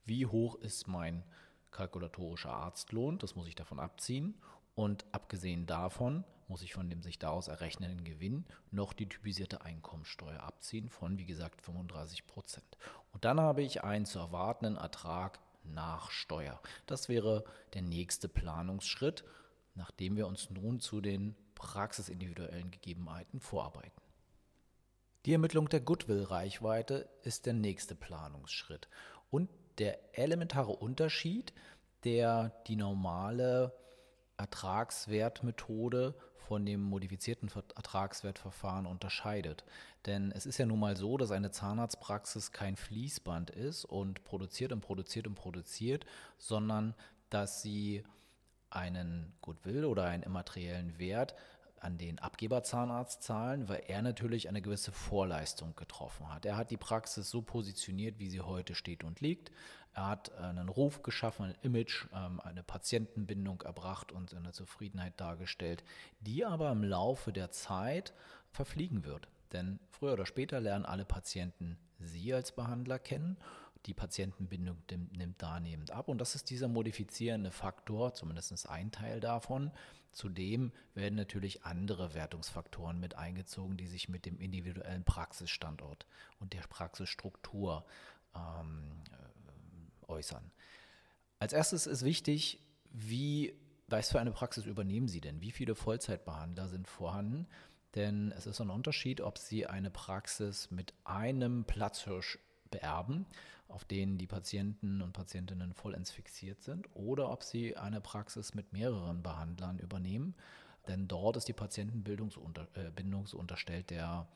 Wie 0.04 0.25
hoch 0.25 0.56
ist 0.56 0.88
mein 0.88 1.23
kalkulatorischer 1.69 2.51
Arztlohn? 2.51 3.19
Das 3.19 3.36
muss 3.36 3.47
ich 3.47 3.56
davon 3.56 3.80
abziehen. 3.80 4.34
Und 4.73 5.06
abgesehen 5.12 5.67
davon 5.67 6.23
muss 6.47 6.63
ich 6.63 6.73
von 6.73 6.89
dem 6.89 7.04
sich 7.04 7.19
daraus 7.19 7.47
errechnenden 7.47 8.04
Gewinn 8.04 8.45
noch 8.71 8.93
die 8.93 9.08
typisierte 9.08 9.62
Einkommensteuer 9.62 10.41
abziehen 10.41 10.89
von, 10.89 11.19
wie 11.19 11.25
gesagt, 11.25 11.62
35 11.62 12.25
Prozent. 12.25 12.78
Und 13.13 13.25
dann 13.25 13.39
habe 13.39 13.62
ich 13.62 13.84
einen 13.84 14.06
zu 14.06 14.17
erwartenden 14.17 14.78
Ertrag 14.78 15.39
nach 15.73 16.12
Steuer. 16.12 16.62
Das 16.86 17.10
wäre 17.10 17.43
der 17.73 17.82
nächste 17.82 18.28
Planungsschritt, 18.28 19.23
nachdem 19.75 20.15
wir 20.15 20.28
uns 20.28 20.49
nun 20.49 20.80
zu 20.80 21.01
den 21.01 21.36
praxisindividuellen 21.56 22.71
Gegebenheiten 22.71 23.39
vorarbeiten. 23.39 24.01
Die 25.25 25.34
Ermittlung 25.34 25.69
der 25.69 25.82
Goodwill-Reichweite 25.82 27.10
ist 27.23 27.45
der 27.45 27.54
nächste 27.54 27.95
Planungsschritt 27.95 28.88
und 29.32 29.49
der 29.80 30.17
elementare 30.17 30.71
Unterschied, 30.71 31.54
der 32.04 32.49
die 32.67 32.75
normale 32.75 33.73
Ertragswertmethode 34.38 36.13
von 36.47 36.65
dem 36.65 36.81
modifizierten 36.81 37.49
Ertragswertverfahren 37.75 38.86
unterscheidet. 38.86 39.63
Denn 40.05 40.31
es 40.31 40.45
ist 40.45 40.58
ja 40.58 40.65
nun 40.65 40.79
mal 40.79 40.95
so, 40.95 41.17
dass 41.17 41.31
eine 41.31 41.51
Zahnarztpraxis 41.51 42.51
kein 42.51 42.75
Fließband 42.75 43.49
ist 43.49 43.86
und 43.86 44.23
produziert 44.23 44.71
und 44.71 44.81
produziert 44.81 45.27
und 45.27 45.36
produziert, 45.36 46.05
sondern 46.38 46.93
dass 47.29 47.62
sie 47.62 48.03
einen 48.69 49.34
Goodwill 49.41 49.86
oder 49.86 50.05
einen 50.05 50.23
immateriellen 50.23 50.99
Wert 50.99 51.36
an 51.86 52.00
den 52.00 52.17
Abgeberzahnarzt 52.17 53.21
zahlen, 53.21 53.69
weil 53.69 53.84
er 53.88 54.02
natürlich 54.02 54.50
eine 54.50 54.62
gewisse 54.62 54.91
Vorleistung 54.91 55.76
getroffen 55.76 56.34
hat. 56.34 56.43
Er 56.43 56.58
hat 56.58 56.71
die 56.71 56.78
Praxis 56.78 57.30
so 57.30 57.43
positioniert, 57.43 58.17
wie 58.17 58.30
sie 58.30 58.41
heute 58.41 58.74
steht 58.74 59.04
und 59.04 59.21
liegt. 59.21 59.52
Er 59.93 60.08
hat 60.08 60.36
einen 60.36 60.67
Ruf 60.67 61.04
geschaffen, 61.04 61.45
ein 61.45 61.56
Image, 61.62 62.08
ähm, 62.12 62.39
eine 62.39 62.63
Patientenbindung 62.63 63.62
erbracht 63.62 64.12
und 64.12 64.34
eine 64.34 64.52
Zufriedenheit 64.52 65.13
dargestellt, 65.21 65.84
die 66.21 66.43
aber 66.43 66.71
im 66.71 66.84
Laufe 66.84 67.32
der 67.32 67.52
Zeit 67.52 68.13
verfliegen 68.50 69.06
wird. 69.06 69.28
Denn 69.54 69.80
früher 69.91 70.13
oder 70.13 70.26
später 70.26 70.60
lernen 70.60 70.86
alle 70.86 71.06
Patienten 71.06 71.78
Sie 72.00 72.34
als 72.34 72.52
Behandler 72.52 73.00
kennen. 73.00 73.38
Die 73.86 73.93
Patientenbindung 73.93 74.78
nimmt 75.12 75.41
da 75.41 75.62
ab. 75.91 76.08
Und 76.10 76.19
das 76.19 76.34
ist 76.34 76.50
dieser 76.50 76.67
modifizierende 76.67 77.52
Faktor, 77.52 78.15
zumindest 78.15 78.67
ein 78.67 78.91
Teil 78.91 79.19
davon. 79.19 79.71
Zudem 80.15 80.71
werden 80.93 81.15
natürlich 81.15 81.65
andere 81.65 82.13
Wertungsfaktoren 82.13 83.01
mit 83.01 83.15
eingezogen, 83.15 83.75
die 83.75 83.88
sich 83.88 84.08
mit 84.08 84.25
dem 84.25 84.39
individuellen 84.39 85.04
Praxisstandort 85.04 86.08
und 86.39 86.54
der 86.54 86.62
Praxisstruktur 86.62 87.86
ähm, 88.34 89.04
äh, 89.12 90.10
äußern. 90.10 90.51
Als 91.39 91.51
erstes 91.51 91.86
ist 91.86 92.06
wichtig, 92.06 92.62
wie, 92.91 93.60
was 93.88 94.10
für 94.10 94.21
eine 94.21 94.32
Praxis 94.32 94.65
übernehmen 94.65 95.10
Sie 95.10 95.19
denn? 95.19 95.41
Wie 95.41 95.51
viele 95.51 95.75
Vollzeitbehandler 95.75 96.69
sind 96.69 96.88
vorhanden? 96.88 97.45
Denn 97.93 98.32
es 98.32 98.47
ist 98.47 98.62
ein 98.62 98.69
Unterschied, 98.69 99.19
ob 99.19 99.38
Sie 99.38 99.67
eine 99.67 99.91
Praxis 99.91 100.71
mit 100.71 100.93
einem 101.04 101.65
Platzhirsch 101.65 102.39
beerben, 102.71 103.25
auf 103.67 103.86
denen 103.86 104.17
die 104.17 104.28
Patienten 104.28 105.01
und 105.01 105.13
Patientinnen 105.13 105.73
vollends 105.73 106.12
fixiert 106.12 106.62
sind, 106.62 106.88
oder 106.93 107.32
ob 107.32 107.43
Sie 107.43 107.75
eine 107.75 108.01
Praxis 108.01 108.54
mit 108.54 108.73
mehreren 108.73 109.23
Behandlern 109.23 109.80
übernehmen. 109.80 110.36
Denn 110.88 111.08
dort 111.08 111.38
ist 111.38 111.47
die 111.47 111.54
Patientenbindung 111.54 112.30
äh, 112.30 113.25
so 113.25 113.38
unterstellt 113.38 113.89
der 113.89 114.28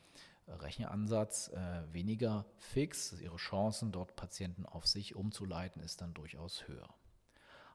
Rechenansatz 0.48 1.48
äh, 1.48 1.82
weniger 1.92 2.44
fix. 2.58 3.14
Ihre 3.20 3.36
Chancen, 3.36 3.92
dort 3.92 4.16
Patienten 4.16 4.66
auf 4.66 4.86
sich 4.86 5.14
umzuleiten, 5.14 5.82
ist 5.82 6.00
dann 6.00 6.14
durchaus 6.14 6.66
höher. 6.66 6.88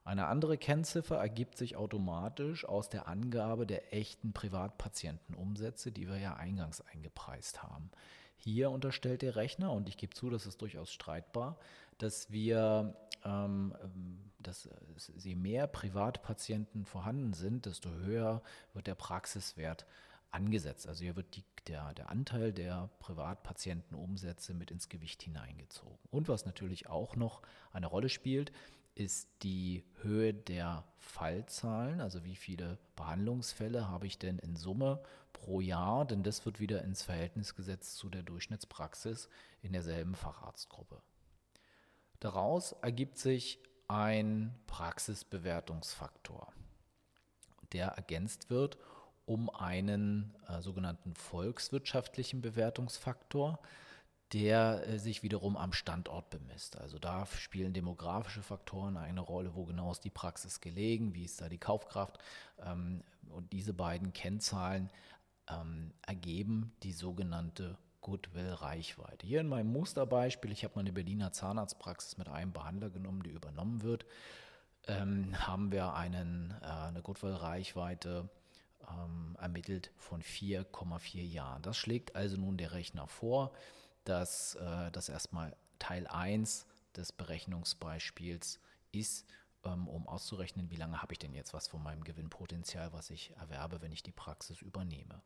Eine 0.03 0.27
andere 0.27 0.57
Kennziffer 0.57 1.17
ergibt 1.17 1.57
sich 1.57 1.75
automatisch 1.77 2.63
aus 2.65 2.89
der 2.89 3.07
Angabe 3.07 3.65
der 3.65 3.91
echten 3.91 4.33
Privatpatientenumsätze, 4.33 5.91
die 5.91 6.07
wir 6.07 6.19
ja 6.19 6.35
eingangs 6.35 6.81
eingepreist 6.81 7.63
haben. 7.63 7.89
Hier 8.35 8.69
unterstellt 8.69 9.21
der 9.21 9.35
Rechner, 9.35 9.71
und 9.71 9.89
ich 9.89 9.97
gebe 9.97 10.13
zu, 10.13 10.29
das 10.29 10.45
ist 10.45 10.61
durchaus 10.61 10.91
streitbar, 10.91 11.57
dass 11.97 12.31
wir, 12.31 12.95
ähm, 13.23 13.73
dass 14.39 14.69
je 15.17 15.35
mehr 15.35 15.67
Privatpatienten 15.67 16.85
vorhanden 16.85 17.33
sind, 17.33 17.65
desto 17.65 17.89
höher 17.89 18.41
wird 18.73 18.87
der 18.87 18.95
Praxiswert 18.95 19.85
angesetzt. 20.31 20.87
Also 20.87 21.03
hier 21.03 21.15
wird 21.15 21.35
die, 21.35 21.43
der, 21.67 21.93
der 21.93 22.09
Anteil 22.09 22.51
der 22.51 22.89
Privatpatientenumsätze 22.99 24.53
mit 24.53 24.69
ins 24.69 24.89
Gewicht 24.89 25.23
hineingezogen. 25.23 25.97
Und 26.11 26.27
was 26.27 26.45
natürlich 26.45 26.87
auch 26.87 27.15
noch 27.15 27.41
eine 27.71 27.87
Rolle 27.87 28.09
spielt, 28.09 28.51
ist 28.95 29.29
die 29.43 29.83
Höhe 30.01 30.33
der 30.33 30.83
Fallzahlen, 30.97 32.01
also 32.01 32.23
wie 32.23 32.35
viele 32.35 32.77
Behandlungsfälle 32.95 33.89
habe 33.89 34.07
ich 34.07 34.17
denn 34.17 34.39
in 34.39 34.55
Summe 34.55 35.03
pro 35.33 35.59
Jahr, 35.61 36.05
denn 36.05 36.23
das 36.23 36.45
wird 36.45 36.59
wieder 36.59 36.81
ins 36.83 37.03
Verhältnis 37.03 37.55
gesetzt 37.55 37.97
zu 37.97 38.09
der 38.09 38.23
Durchschnittspraxis 38.23 39.29
in 39.61 39.73
derselben 39.73 40.15
Facharztgruppe. 40.15 41.01
Daraus 42.19 42.71
ergibt 42.81 43.17
sich 43.17 43.59
ein 43.87 44.55
Praxisbewertungsfaktor, 44.65 46.51
der 47.73 47.89
ergänzt 47.89 48.49
wird 48.49 48.77
um 49.25 49.49
einen 49.49 50.35
äh, 50.47 50.61
sogenannten 50.61 51.15
volkswirtschaftlichen 51.15 52.41
Bewertungsfaktor, 52.41 53.59
der 54.33 54.87
äh, 54.87 54.99
sich 54.99 55.23
wiederum 55.23 55.55
am 55.57 55.73
Standort 55.73 56.29
bemisst. 56.29 56.77
Also 56.79 56.99
da 56.99 57.25
spielen 57.25 57.73
demografische 57.73 58.41
Faktoren 58.41 58.97
eine 58.97 59.21
Rolle, 59.21 59.55
wo 59.55 59.65
genau 59.65 59.91
ist 59.91 60.03
die 60.03 60.09
Praxis 60.09 60.61
gelegen, 60.61 61.13
wie 61.13 61.25
ist 61.25 61.41
da 61.41 61.49
die 61.49 61.59
Kaufkraft. 61.59 62.17
Ähm, 62.59 63.03
und 63.29 63.51
diese 63.53 63.73
beiden 63.73 64.13
Kennzahlen 64.13 64.89
ähm, 65.49 65.93
ergeben 66.01 66.73
die 66.83 66.91
sogenannte 66.91 67.77
Goodwill-Reichweite. 68.01 69.25
Hier 69.25 69.41
in 69.41 69.47
meinem 69.47 69.71
Musterbeispiel, 69.71 70.51
ich 70.51 70.63
habe 70.63 70.75
mal 70.75 70.81
eine 70.81 70.93
Berliner 70.93 71.31
Zahnarztpraxis 71.31 72.17
mit 72.17 72.29
einem 72.29 72.51
Behandler 72.51 72.89
genommen, 72.89 73.23
die 73.23 73.31
übernommen 73.31 73.83
wird, 73.83 74.05
ähm, 74.87 75.35
haben 75.47 75.71
wir 75.71 75.93
einen, 75.93 76.53
äh, 76.61 76.65
eine 76.65 77.01
Goodwill-Reichweite 77.01 78.29
ermittelt 79.39 79.89
von 79.97 80.21
4,4 80.21 81.23
Jahren. 81.23 81.63
Das 81.63 81.75
schlägt 81.75 82.15
also 82.15 82.37
nun 82.37 82.55
der 82.55 82.73
Rechner 82.73 83.07
vor 83.07 83.51
dass 84.05 84.55
äh, 84.55 84.91
das 84.91 85.09
erstmal 85.09 85.55
Teil 85.79 86.07
1 86.07 86.65
des 86.95 87.11
Berechnungsbeispiels 87.11 88.59
ist, 88.91 89.25
ähm, 89.65 89.87
um 89.87 90.07
auszurechnen, 90.07 90.69
wie 90.69 90.75
lange 90.75 91.01
habe 91.01 91.13
ich 91.13 91.19
denn 91.19 91.33
jetzt 91.33 91.53
was 91.53 91.67
von 91.67 91.83
meinem 91.83 92.03
Gewinnpotenzial, 92.03 92.93
was 92.93 93.09
ich 93.09 93.33
erwerbe, 93.35 93.81
wenn 93.81 93.91
ich 93.91 94.03
die 94.03 94.11
Praxis 94.11 94.61
übernehme. 94.61 95.21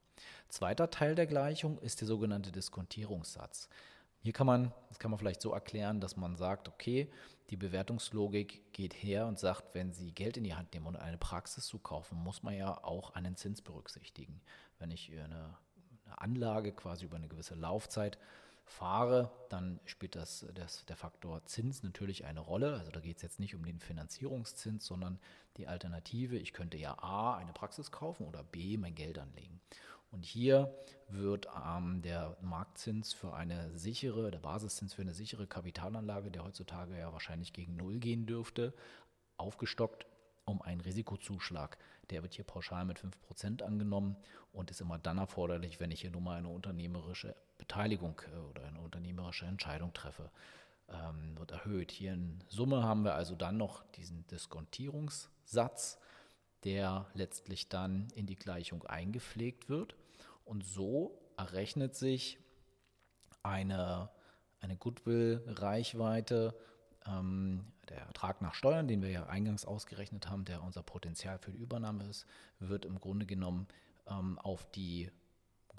Zweiter 0.47 0.89
Teil 0.89 1.15
der 1.15 1.27
Gleichung 1.27 1.77
ist 1.79 2.01
der 2.01 2.07
sogenannte 2.07 2.51
Diskontierungssatz. 2.51 3.69
Hier 4.21 4.33
kann 4.33 4.47
man, 4.47 4.73
das 4.89 4.99
kann 4.99 5.11
man 5.11 5.17
vielleicht 5.17 5.41
so 5.41 5.53
erklären, 5.53 6.01
dass 6.01 6.17
man 6.17 6.35
sagt, 6.35 6.67
okay, 6.67 7.09
die 7.49 7.57
Bewertungslogik 7.57 8.73
geht 8.73 8.93
her 8.93 9.27
und 9.27 9.39
sagt, 9.39 9.73
wenn 9.73 9.93
Sie 9.93 10.11
Geld 10.11 10.35
in 10.37 10.43
die 10.43 10.55
Hand 10.55 10.73
nehmen 10.73 10.87
und 10.87 10.97
eine 10.97 11.17
Praxis 11.17 11.65
zukaufen, 11.65 12.17
muss 12.17 12.43
man 12.43 12.53
ja 12.53 12.83
auch 12.83 13.11
einen 13.11 13.37
Zins 13.37 13.61
berücksichtigen. 13.61 14.41
Wenn 14.77 14.91
ich 14.91 15.11
eine, 15.11 15.57
eine 16.05 16.21
Anlage 16.21 16.73
quasi 16.73 17.05
über 17.05 17.15
eine 17.15 17.29
gewisse 17.29 17.55
Laufzeit 17.55 18.17
fahre, 18.69 19.31
dann 19.49 19.79
spielt 19.85 20.15
das, 20.15 20.45
das, 20.53 20.85
der 20.85 20.95
Faktor 20.95 21.43
Zins 21.45 21.83
natürlich 21.83 22.25
eine 22.25 22.39
Rolle. 22.39 22.77
Also 22.77 22.91
da 22.91 22.99
geht 22.99 23.17
es 23.17 23.23
jetzt 23.23 23.39
nicht 23.39 23.55
um 23.55 23.65
den 23.65 23.79
Finanzierungszins, 23.79 24.85
sondern 24.85 25.19
die 25.57 25.67
Alternative. 25.67 26.37
Ich 26.37 26.53
könnte 26.53 26.77
ja 26.77 26.97
A, 26.99 27.35
eine 27.35 27.51
Praxis 27.51 27.91
kaufen 27.91 28.27
oder 28.27 28.43
B, 28.43 28.77
mein 28.77 28.95
Geld 28.95 29.17
anlegen. 29.17 29.59
Und 30.11 30.25
hier 30.25 30.73
wird 31.07 31.47
ähm, 31.65 32.01
der 32.01 32.37
Marktzins 32.41 33.13
für 33.13 33.33
eine 33.33 33.77
sichere, 33.77 34.31
der 34.31 34.39
Basiszins 34.39 34.93
für 34.93 35.01
eine 35.01 35.13
sichere 35.13 35.45
Kapitalanlage, 35.45 36.31
der 36.31 36.43
heutzutage 36.43 36.97
ja 36.97 37.13
wahrscheinlich 37.13 37.53
gegen 37.53 37.75
Null 37.75 37.99
gehen 37.99 38.25
dürfte, 38.25 38.73
aufgestockt 39.37 40.05
um 40.45 40.61
einen 40.61 40.81
Risikozuschlag. 40.81 41.77
Der 42.09 42.23
wird 42.23 42.33
hier 42.33 42.45
pauschal 42.45 42.85
mit 42.85 42.99
5% 42.99 43.61
angenommen 43.61 44.15
und 44.51 44.71
ist 44.71 44.81
immer 44.81 44.97
dann 44.97 45.19
erforderlich, 45.19 45.79
wenn 45.79 45.91
ich 45.91 46.01
hier 46.01 46.11
nur 46.11 46.21
mal 46.21 46.37
eine 46.37 46.49
unternehmerische 46.49 47.35
Beteiligung 47.59 48.19
äh, 48.33 48.37
oder 48.49 48.65
eine 48.65 48.79
unternehmerische 48.79 49.45
Entscheidung 49.45 49.93
treffe. 49.93 50.31
Ähm, 50.87 51.37
wird 51.37 51.51
erhöht. 51.51 51.91
Hier 51.91 52.13
in 52.13 52.43
Summe 52.47 52.81
haben 52.81 53.03
wir 53.03 53.13
also 53.13 53.35
dann 53.35 53.57
noch 53.57 53.83
diesen 53.91 54.25
Diskontierungssatz, 54.27 55.99
der 56.63 57.05
letztlich 57.13 57.69
dann 57.69 58.07
in 58.15 58.25
die 58.25 58.35
Gleichung 58.35 58.83
eingepflegt 58.85 59.69
wird. 59.69 59.95
Und 60.45 60.65
so 60.65 61.21
errechnet 61.37 61.95
sich 61.95 62.39
eine, 63.43 64.09
eine 64.61 64.75
Goodwill-Reichweite 64.75 66.55
ähm, 67.05 67.71
der 67.89 67.99
Ertrag 67.99 68.41
nach 68.41 68.55
Steuern, 68.55 68.87
den 68.87 69.03
wir 69.03 69.09
ja 69.09 69.27
eingangs 69.27 69.65
ausgerechnet 69.65 70.27
haben, 70.27 70.45
der 70.45 70.63
unser 70.63 70.81
Potenzial 70.81 71.37
für 71.37 71.51
die 71.51 71.59
Übernahme 71.59 72.05
ist, 72.05 72.25
wird 72.59 72.85
im 72.85 72.99
Grunde 72.99 73.27
genommen 73.27 73.67
ähm, 74.07 74.39
auf 74.39 74.69
die 74.71 75.11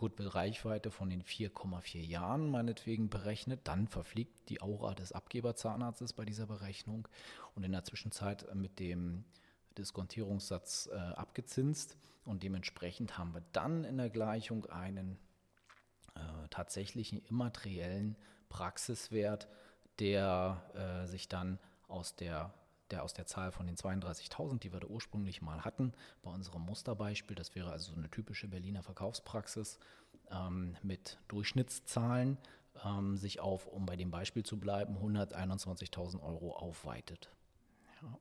Goodwill-Reichweite 0.01 0.91
von 0.91 1.11
den 1.11 1.23
4,4 1.23 2.01
Jahren 2.01 2.51
meinetwegen 2.51 3.11
berechnet. 3.11 3.61
Dann 3.65 3.87
verfliegt 3.87 4.49
die 4.49 4.63
Aura 4.63 4.95
des 4.95 5.13
Abgeberzahnarztes 5.13 6.15
bei 6.15 6.25
dieser 6.25 6.47
Berechnung 6.47 7.07
und 7.55 7.65
in 7.65 7.73
der 7.73 7.85
Zwischenzeit 7.85 8.47
mit 8.55 8.79
dem 8.79 9.25
Diskontierungssatz 9.77 10.89
äh, 10.91 10.97
abgezinst. 10.97 11.99
Und 12.25 12.43
dementsprechend 12.43 13.19
haben 13.19 13.35
wir 13.35 13.43
dann 13.53 13.85
in 13.85 13.99
der 13.99 14.09
Gleichung 14.09 14.65
einen 14.65 15.19
äh, 16.15 16.49
tatsächlichen 16.49 17.23
immateriellen 17.27 18.17
Praxiswert, 18.49 19.49
der 19.99 20.63
äh, 21.05 21.07
sich 21.09 21.29
dann 21.29 21.59
aus 21.89 22.17
der, 22.17 22.55
der 22.91 23.03
aus 23.03 23.15
der 23.15 23.27
Zahl 23.27 23.53
von 23.53 23.67
den 23.67 23.77
32.000, 23.77 24.59
die 24.61 24.73
wir 24.73 24.81
da 24.81 24.87
ursprünglich 24.87 25.43
mal 25.43 25.65
hatten, 25.65 25.93
bei 26.23 26.31
unserem 26.31 26.63
Musterbeispiel, 26.63 27.37
das 27.37 27.55
wäre 27.55 27.71
also 27.71 27.93
so 27.93 27.99
eine 27.99 28.11
typische 28.11 28.49
Berliner 28.49 28.83
Verkaufspraxis 28.83 29.79
ähm, 30.31 30.77
mit 30.83 31.19
Durchschnittszahlen, 31.29 32.39
ähm, 32.85 33.17
sich 33.17 33.41
auf, 33.41 33.67
um 33.67 33.87
bei 33.87 33.97
dem 33.97 34.11
Beispiel 34.11 34.45
zu 34.45 34.59
bleiben, 34.59 34.97
121.000 34.97 36.23
Euro 36.23 36.53
aufweitet. 36.53 37.31
Ja. 38.03 38.19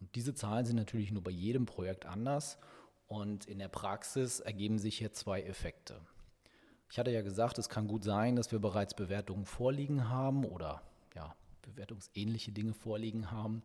Und 0.00 0.14
diese 0.14 0.34
Zahlen 0.34 0.66
sind 0.66 0.76
natürlich 0.76 1.12
nur 1.12 1.22
bei 1.22 1.30
jedem 1.30 1.66
Projekt 1.66 2.06
anders 2.06 2.58
und 3.08 3.46
in 3.46 3.58
der 3.58 3.68
Praxis 3.68 4.40
ergeben 4.40 4.78
sich 4.78 4.98
hier 4.98 5.12
zwei 5.12 5.42
Effekte. 5.42 6.00
Ich 6.90 6.98
hatte 6.98 7.10
ja 7.10 7.22
gesagt, 7.22 7.58
es 7.58 7.68
kann 7.68 7.88
gut 7.88 8.04
sein, 8.04 8.36
dass 8.36 8.52
wir 8.52 8.58
bereits 8.58 8.94
Bewertungen 8.94 9.44
vorliegen 9.44 10.08
haben 10.08 10.44
oder 10.44 10.82
ja, 11.14 11.34
bewertungsähnliche 11.62 12.52
Dinge 12.52 12.74
vorliegen 12.74 13.30
haben. 13.30 13.62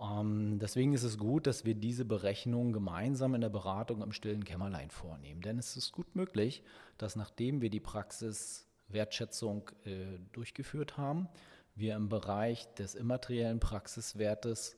Ähm, 0.00 0.58
deswegen 0.60 0.92
ist 0.92 1.02
es 1.02 1.18
gut, 1.18 1.46
dass 1.46 1.64
wir 1.64 1.74
diese 1.74 2.04
Berechnung 2.04 2.72
gemeinsam 2.72 3.34
in 3.34 3.40
der 3.40 3.48
Beratung 3.48 4.02
im 4.02 4.12
stillen 4.12 4.44
Kämmerlein 4.44 4.90
vornehmen. 4.90 5.40
Denn 5.40 5.58
es 5.58 5.76
ist 5.76 5.92
gut 5.92 6.14
möglich, 6.14 6.62
dass 6.98 7.16
nachdem 7.16 7.60
wir 7.60 7.70
die 7.70 7.80
Praxiswertschätzung 7.80 9.70
äh, 9.84 10.18
durchgeführt 10.32 10.96
haben, 10.96 11.28
wir 11.74 11.96
im 11.96 12.08
Bereich 12.08 12.72
des 12.74 12.94
immateriellen 12.94 13.60
Praxiswertes 13.60 14.76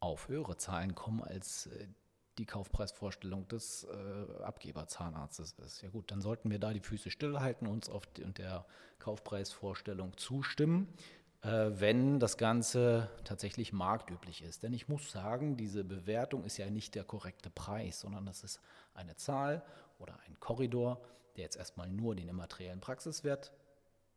auf 0.00 0.28
höhere 0.28 0.56
Zahlen 0.56 0.94
kommen 0.94 1.22
als 1.22 1.66
äh, 1.66 1.86
die 2.38 2.46
Kaufpreisvorstellung 2.46 3.46
des 3.48 3.84
äh, 3.84 4.42
Abgeberzahnarztes 4.42 5.52
ist. 5.58 5.82
Ja 5.82 5.90
gut, 5.90 6.10
dann 6.10 6.22
sollten 6.22 6.50
wir 6.50 6.58
da 6.58 6.72
die 6.72 6.80
Füße 6.80 7.10
stillhalten, 7.10 7.66
uns 7.66 7.88
auf 7.90 8.06
die, 8.06 8.24
der 8.32 8.64
Kaufpreisvorstellung 8.98 10.16
zustimmen, 10.16 10.88
wenn 11.42 12.20
das 12.20 12.36
Ganze 12.36 13.08
tatsächlich 13.24 13.72
marktüblich 13.72 14.42
ist. 14.42 14.62
Denn 14.62 14.72
ich 14.72 14.86
muss 14.86 15.10
sagen, 15.10 15.56
diese 15.56 15.82
Bewertung 15.82 16.44
ist 16.44 16.56
ja 16.56 16.70
nicht 16.70 16.94
der 16.94 17.02
korrekte 17.02 17.50
Preis, 17.50 17.98
sondern 17.98 18.26
das 18.26 18.44
ist 18.44 18.60
eine 18.94 19.16
Zahl 19.16 19.62
oder 19.98 20.16
ein 20.26 20.38
Korridor, 20.38 21.00
der 21.36 21.44
jetzt 21.44 21.56
erstmal 21.56 21.88
nur 21.88 22.14
den 22.14 22.28
immateriellen 22.28 22.80
Praxiswert 22.80 23.52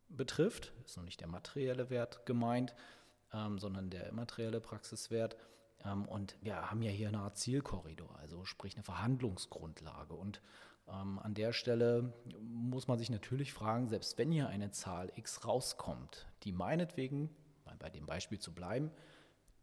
betrifft. 0.08 0.72
Ist 0.84 0.96
noch 0.96 1.04
nicht 1.04 1.20
der 1.20 1.28
materielle 1.28 1.90
Wert 1.90 2.26
gemeint, 2.26 2.74
ähm, 3.32 3.58
sondern 3.58 3.90
der 3.90 4.06
immaterielle 4.06 4.60
Praxiswert. 4.60 5.36
Ähm, 5.84 6.06
und 6.06 6.36
wir 6.42 6.70
haben 6.70 6.82
ja 6.82 6.90
hier 6.90 7.08
eine 7.08 7.18
Art 7.20 7.38
Zielkorridor, 7.38 8.16
also 8.20 8.44
sprich 8.44 8.74
eine 8.74 8.84
Verhandlungsgrundlage. 8.84 10.14
Und 10.14 10.40
ähm, 10.88 11.18
an 11.18 11.34
der 11.34 11.52
Stelle 11.52 12.12
muss 12.40 12.88
man 12.88 12.98
sich 12.98 13.10
natürlich 13.10 13.52
fragen, 13.52 13.88
selbst 13.88 14.18
wenn 14.18 14.30
hier 14.30 14.48
eine 14.48 14.70
Zahl 14.70 15.12
x 15.16 15.46
rauskommt, 15.46 16.26
die 16.42 16.52
meinetwegen, 16.52 17.30
bei 17.78 17.90
dem 17.90 18.06
Beispiel 18.06 18.38
zu 18.38 18.54
bleiben, 18.54 18.90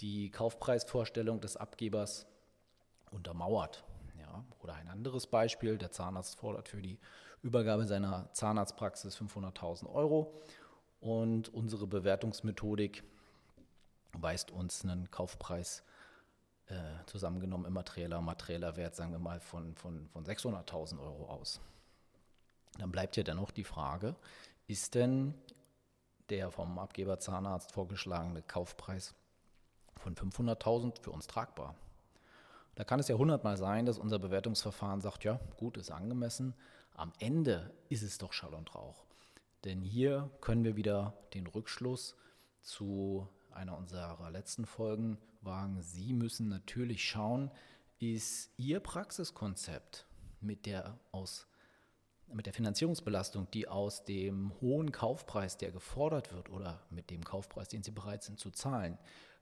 die 0.01 0.29
Kaufpreisvorstellung 0.29 1.41
des 1.41 1.57
Abgebers 1.57 2.27
untermauert. 3.12 3.83
Ja, 4.19 4.43
oder 4.59 4.75
ein 4.75 4.88
anderes 4.88 5.27
Beispiel, 5.27 5.77
der 5.77 5.91
Zahnarzt 5.91 6.38
fordert 6.38 6.67
für 6.67 6.81
die 6.81 6.99
Übergabe 7.41 7.86
seiner 7.86 8.31
Zahnarztpraxis 8.33 9.17
500.000 9.17 9.89
Euro 9.93 10.33
und 10.99 11.49
unsere 11.49 11.88
Bewertungsmethodik 11.88 13.03
weist 14.13 14.51
uns 14.51 14.83
einen 14.83 15.12
Kaufpreis 15.12 15.83
äh, 16.67 16.76
zusammengenommen 17.06 17.65
immaterieller, 17.65 18.21
materieller 18.21 18.76
Wert, 18.76 18.95
sagen 18.95 19.12
wir 19.12 19.19
mal, 19.19 19.39
von, 19.39 19.76
von, 19.76 20.08
von 20.10 20.26
600.000 20.26 20.99
Euro 20.99 21.30
aus. 21.30 21.60
Dann 22.78 22.91
bleibt 22.91 23.17
ja 23.17 23.23
dennoch 23.23 23.52
die 23.52 23.63
Frage, 23.63 24.15
ist 24.67 24.95
denn 24.95 25.36
der 26.30 26.52
vom 26.52 26.80
Abgeber 26.80 27.19
Zahnarzt 27.19 27.71
vorgeschlagene 27.71 28.41
Kaufpreis 28.41 29.13
von 29.97 30.15
500.000 30.15 31.02
für 31.02 31.12
uns 31.12 31.28
tragbar? 31.28 31.76
Da 32.76 32.84
kann 32.84 32.99
es 32.99 33.08
ja 33.08 33.15
hundertmal 33.15 33.58
sein, 33.58 33.86
dass 33.86 33.99
unser 33.99 34.17
Bewertungsverfahren 34.17 35.02
sagt, 35.02 35.23
ja, 35.23 35.39
gut, 35.58 35.78
ist 35.78 35.91
angemessen. 35.91 36.56
Am 36.95 37.12
Ende 37.19 37.71
ist 37.89 38.02
es 38.02 38.17
doch 38.17 38.34
Schall 38.34 38.54
und 38.54 38.73
Rauch. 38.73 39.04
Denn 39.63 39.82
hier 39.82 40.32
können 40.41 40.63
wir 40.63 40.76
wieder 40.76 41.13
den 41.34 41.45
Rückschluss 41.45 42.15
zu 42.62 43.28
einer 43.55 43.77
unserer 43.77 44.29
letzten 44.31 44.65
Folgen 44.65 45.17
wagen. 45.41 45.81
Sie 45.81 46.13
müssen 46.13 46.49
natürlich 46.49 47.03
schauen, 47.03 47.51
ist 47.99 48.51
Ihr 48.57 48.79
Praxiskonzept 48.79 50.05
mit 50.41 50.65
der 50.65 50.97
aus 51.11 51.47
mit 52.31 52.45
der 52.45 52.53
Finanzierungsbelastung, 52.53 53.47
die 53.51 53.67
aus 53.67 54.05
dem 54.05 54.53
hohen 54.61 54.91
Kaufpreis, 54.91 55.57
der 55.57 55.71
gefordert 55.71 56.33
wird, 56.33 56.49
oder 56.49 56.81
mit 56.89 57.09
dem 57.09 57.23
Kaufpreis, 57.23 57.67
den 57.67 57.83
Sie 57.83 57.91
bereit 57.91 58.23
sind 58.23 58.39
zu 58.39 58.49
zahlen, 58.49 58.97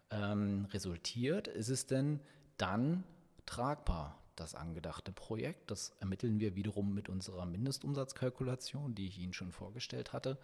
ähm, 0.09 0.67
resultiert, 0.71 1.47
ist 1.47 1.69
es 1.69 1.85
denn 1.85 2.19
dann 2.57 3.03
tragbar, 3.45 4.17
das 4.35 4.55
angedachte 4.55 5.11
Projekt? 5.11 5.71
Das 5.71 5.93
ermitteln 5.99 6.39
wir 6.39 6.55
wiederum 6.55 6.93
mit 6.93 7.09
unserer 7.09 7.45
Mindestumsatzkalkulation, 7.45 8.95
die 8.95 9.07
ich 9.07 9.19
Ihnen 9.19 9.33
schon 9.33 9.51
vorgestellt 9.51 10.13
hatte. 10.13 10.37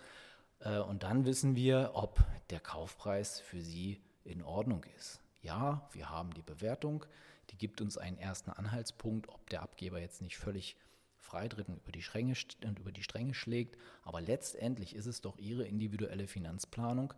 Äh, 0.60 0.80
und 0.80 1.04
dann 1.04 1.26
wissen 1.26 1.56
wir, 1.56 1.92
ob 1.94 2.24
der 2.50 2.60
Kaufpreis 2.60 3.40
für 3.40 3.62
Sie 3.62 4.02
in 4.24 4.42
Ordnung 4.42 4.86
ist. 4.98 5.22
Ja, 5.42 5.88
wir 5.92 6.10
haben 6.10 6.34
die 6.34 6.42
Bewertung, 6.42 7.06
die 7.50 7.58
gibt 7.58 7.82
uns 7.82 7.98
einen 7.98 8.18
ersten 8.18 8.52
Anhaltspunkt, 8.52 9.30
ob 9.30 9.50
der 9.50 9.62
Abgeber 9.62 10.00
jetzt 10.00 10.22
nicht 10.22 10.38
völlig 10.38 10.76
freitritt 11.18 11.68
und 11.70 11.78
über 11.78 11.92
die, 11.92 12.02
Stränge, 12.02 12.34
über 12.80 12.92
die 12.92 13.04
Stränge 13.04 13.34
schlägt. 13.34 13.78
Aber 14.04 14.22
letztendlich 14.22 14.96
ist 14.96 15.06
es 15.06 15.22
doch 15.22 15.38
Ihre 15.38 15.66
individuelle 15.66 16.28
Finanzplanung, 16.28 17.14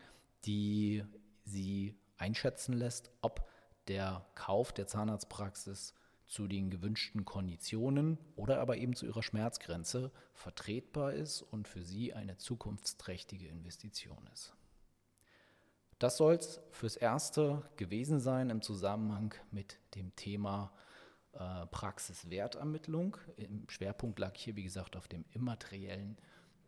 die 0.46 1.04
Sie 1.46 1.96
einschätzen 2.18 2.74
lässt, 2.74 3.12
ob 3.22 3.48
der 3.88 4.26
Kauf 4.36 4.72
der 4.72 4.88
Zahnarztpraxis 4.88 5.94
zu 6.30 6.48
den 6.48 6.70
gewünschten 6.70 7.26
Konditionen 7.26 8.20
oder 8.36 8.62
aber 8.62 8.78
eben 8.78 8.96
zu 8.96 9.08
ihrer 9.08 9.24
Schmerzgrenze 9.24 10.12
vertretbar 10.34 11.14
ist 11.14 11.42
und 11.42 11.68
für 11.68 11.84
sie 11.84 12.14
eine 12.14 12.38
zukunftsträchtige 12.38 13.48
Investition 13.48 14.30
ist. 14.32 14.54
Das 15.98 16.18
soll 16.18 16.36
es 16.36 16.62
fürs 16.72 16.96
Erste 16.96 17.64
gewesen 17.76 18.20
sein 18.20 18.52
im 18.52 18.62
Zusammenhang 18.62 19.34
mit 19.52 19.80
dem 19.96 20.16
Thema 20.16 20.72
äh, 21.34 21.66
Praxiswertermittlung. 21.66 23.18
Im 23.36 23.68
Schwerpunkt 23.68 24.20
lag 24.20 24.38
hier, 24.38 24.56
wie 24.56 24.64
gesagt, 24.64 24.96
auf 24.96 25.08
dem 25.08 25.26
immateriellen 25.34 26.16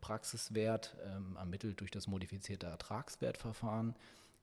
Praxiswert, 0.00 0.96
ähm, 1.04 1.36
ermittelt 1.36 1.80
durch 1.80 1.92
das 1.92 2.08
modifizierte 2.08 2.66
Ertragswertverfahren. 2.66 3.94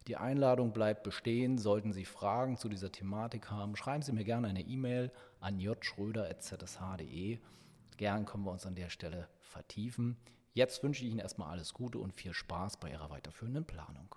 Die 0.07 0.17
Einladung 0.17 0.71
bleibt 0.71 1.03
bestehen. 1.03 1.57
Sollten 1.57 1.93
Sie 1.93 2.05
Fragen 2.05 2.57
zu 2.57 2.69
dieser 2.69 2.91
Thematik 2.91 3.51
haben, 3.51 3.75
schreiben 3.75 4.01
Sie 4.01 4.11
mir 4.11 4.23
gerne 4.23 4.47
eine 4.47 4.61
E-Mail 4.61 5.11
an 5.39 5.59
jschröder.zsh.de. 5.59 7.39
Gern 7.97 8.25
können 8.25 8.43
wir 8.45 8.51
uns 8.51 8.65
an 8.65 8.75
der 8.75 8.89
Stelle 8.89 9.27
vertiefen. 9.39 10.17
Jetzt 10.53 10.83
wünsche 10.83 11.03
ich 11.03 11.11
Ihnen 11.11 11.19
erstmal 11.19 11.51
alles 11.51 11.73
Gute 11.73 11.99
und 11.99 12.13
viel 12.13 12.33
Spaß 12.33 12.77
bei 12.77 12.91
Ihrer 12.91 13.09
weiterführenden 13.09 13.65
Planung. 13.65 14.15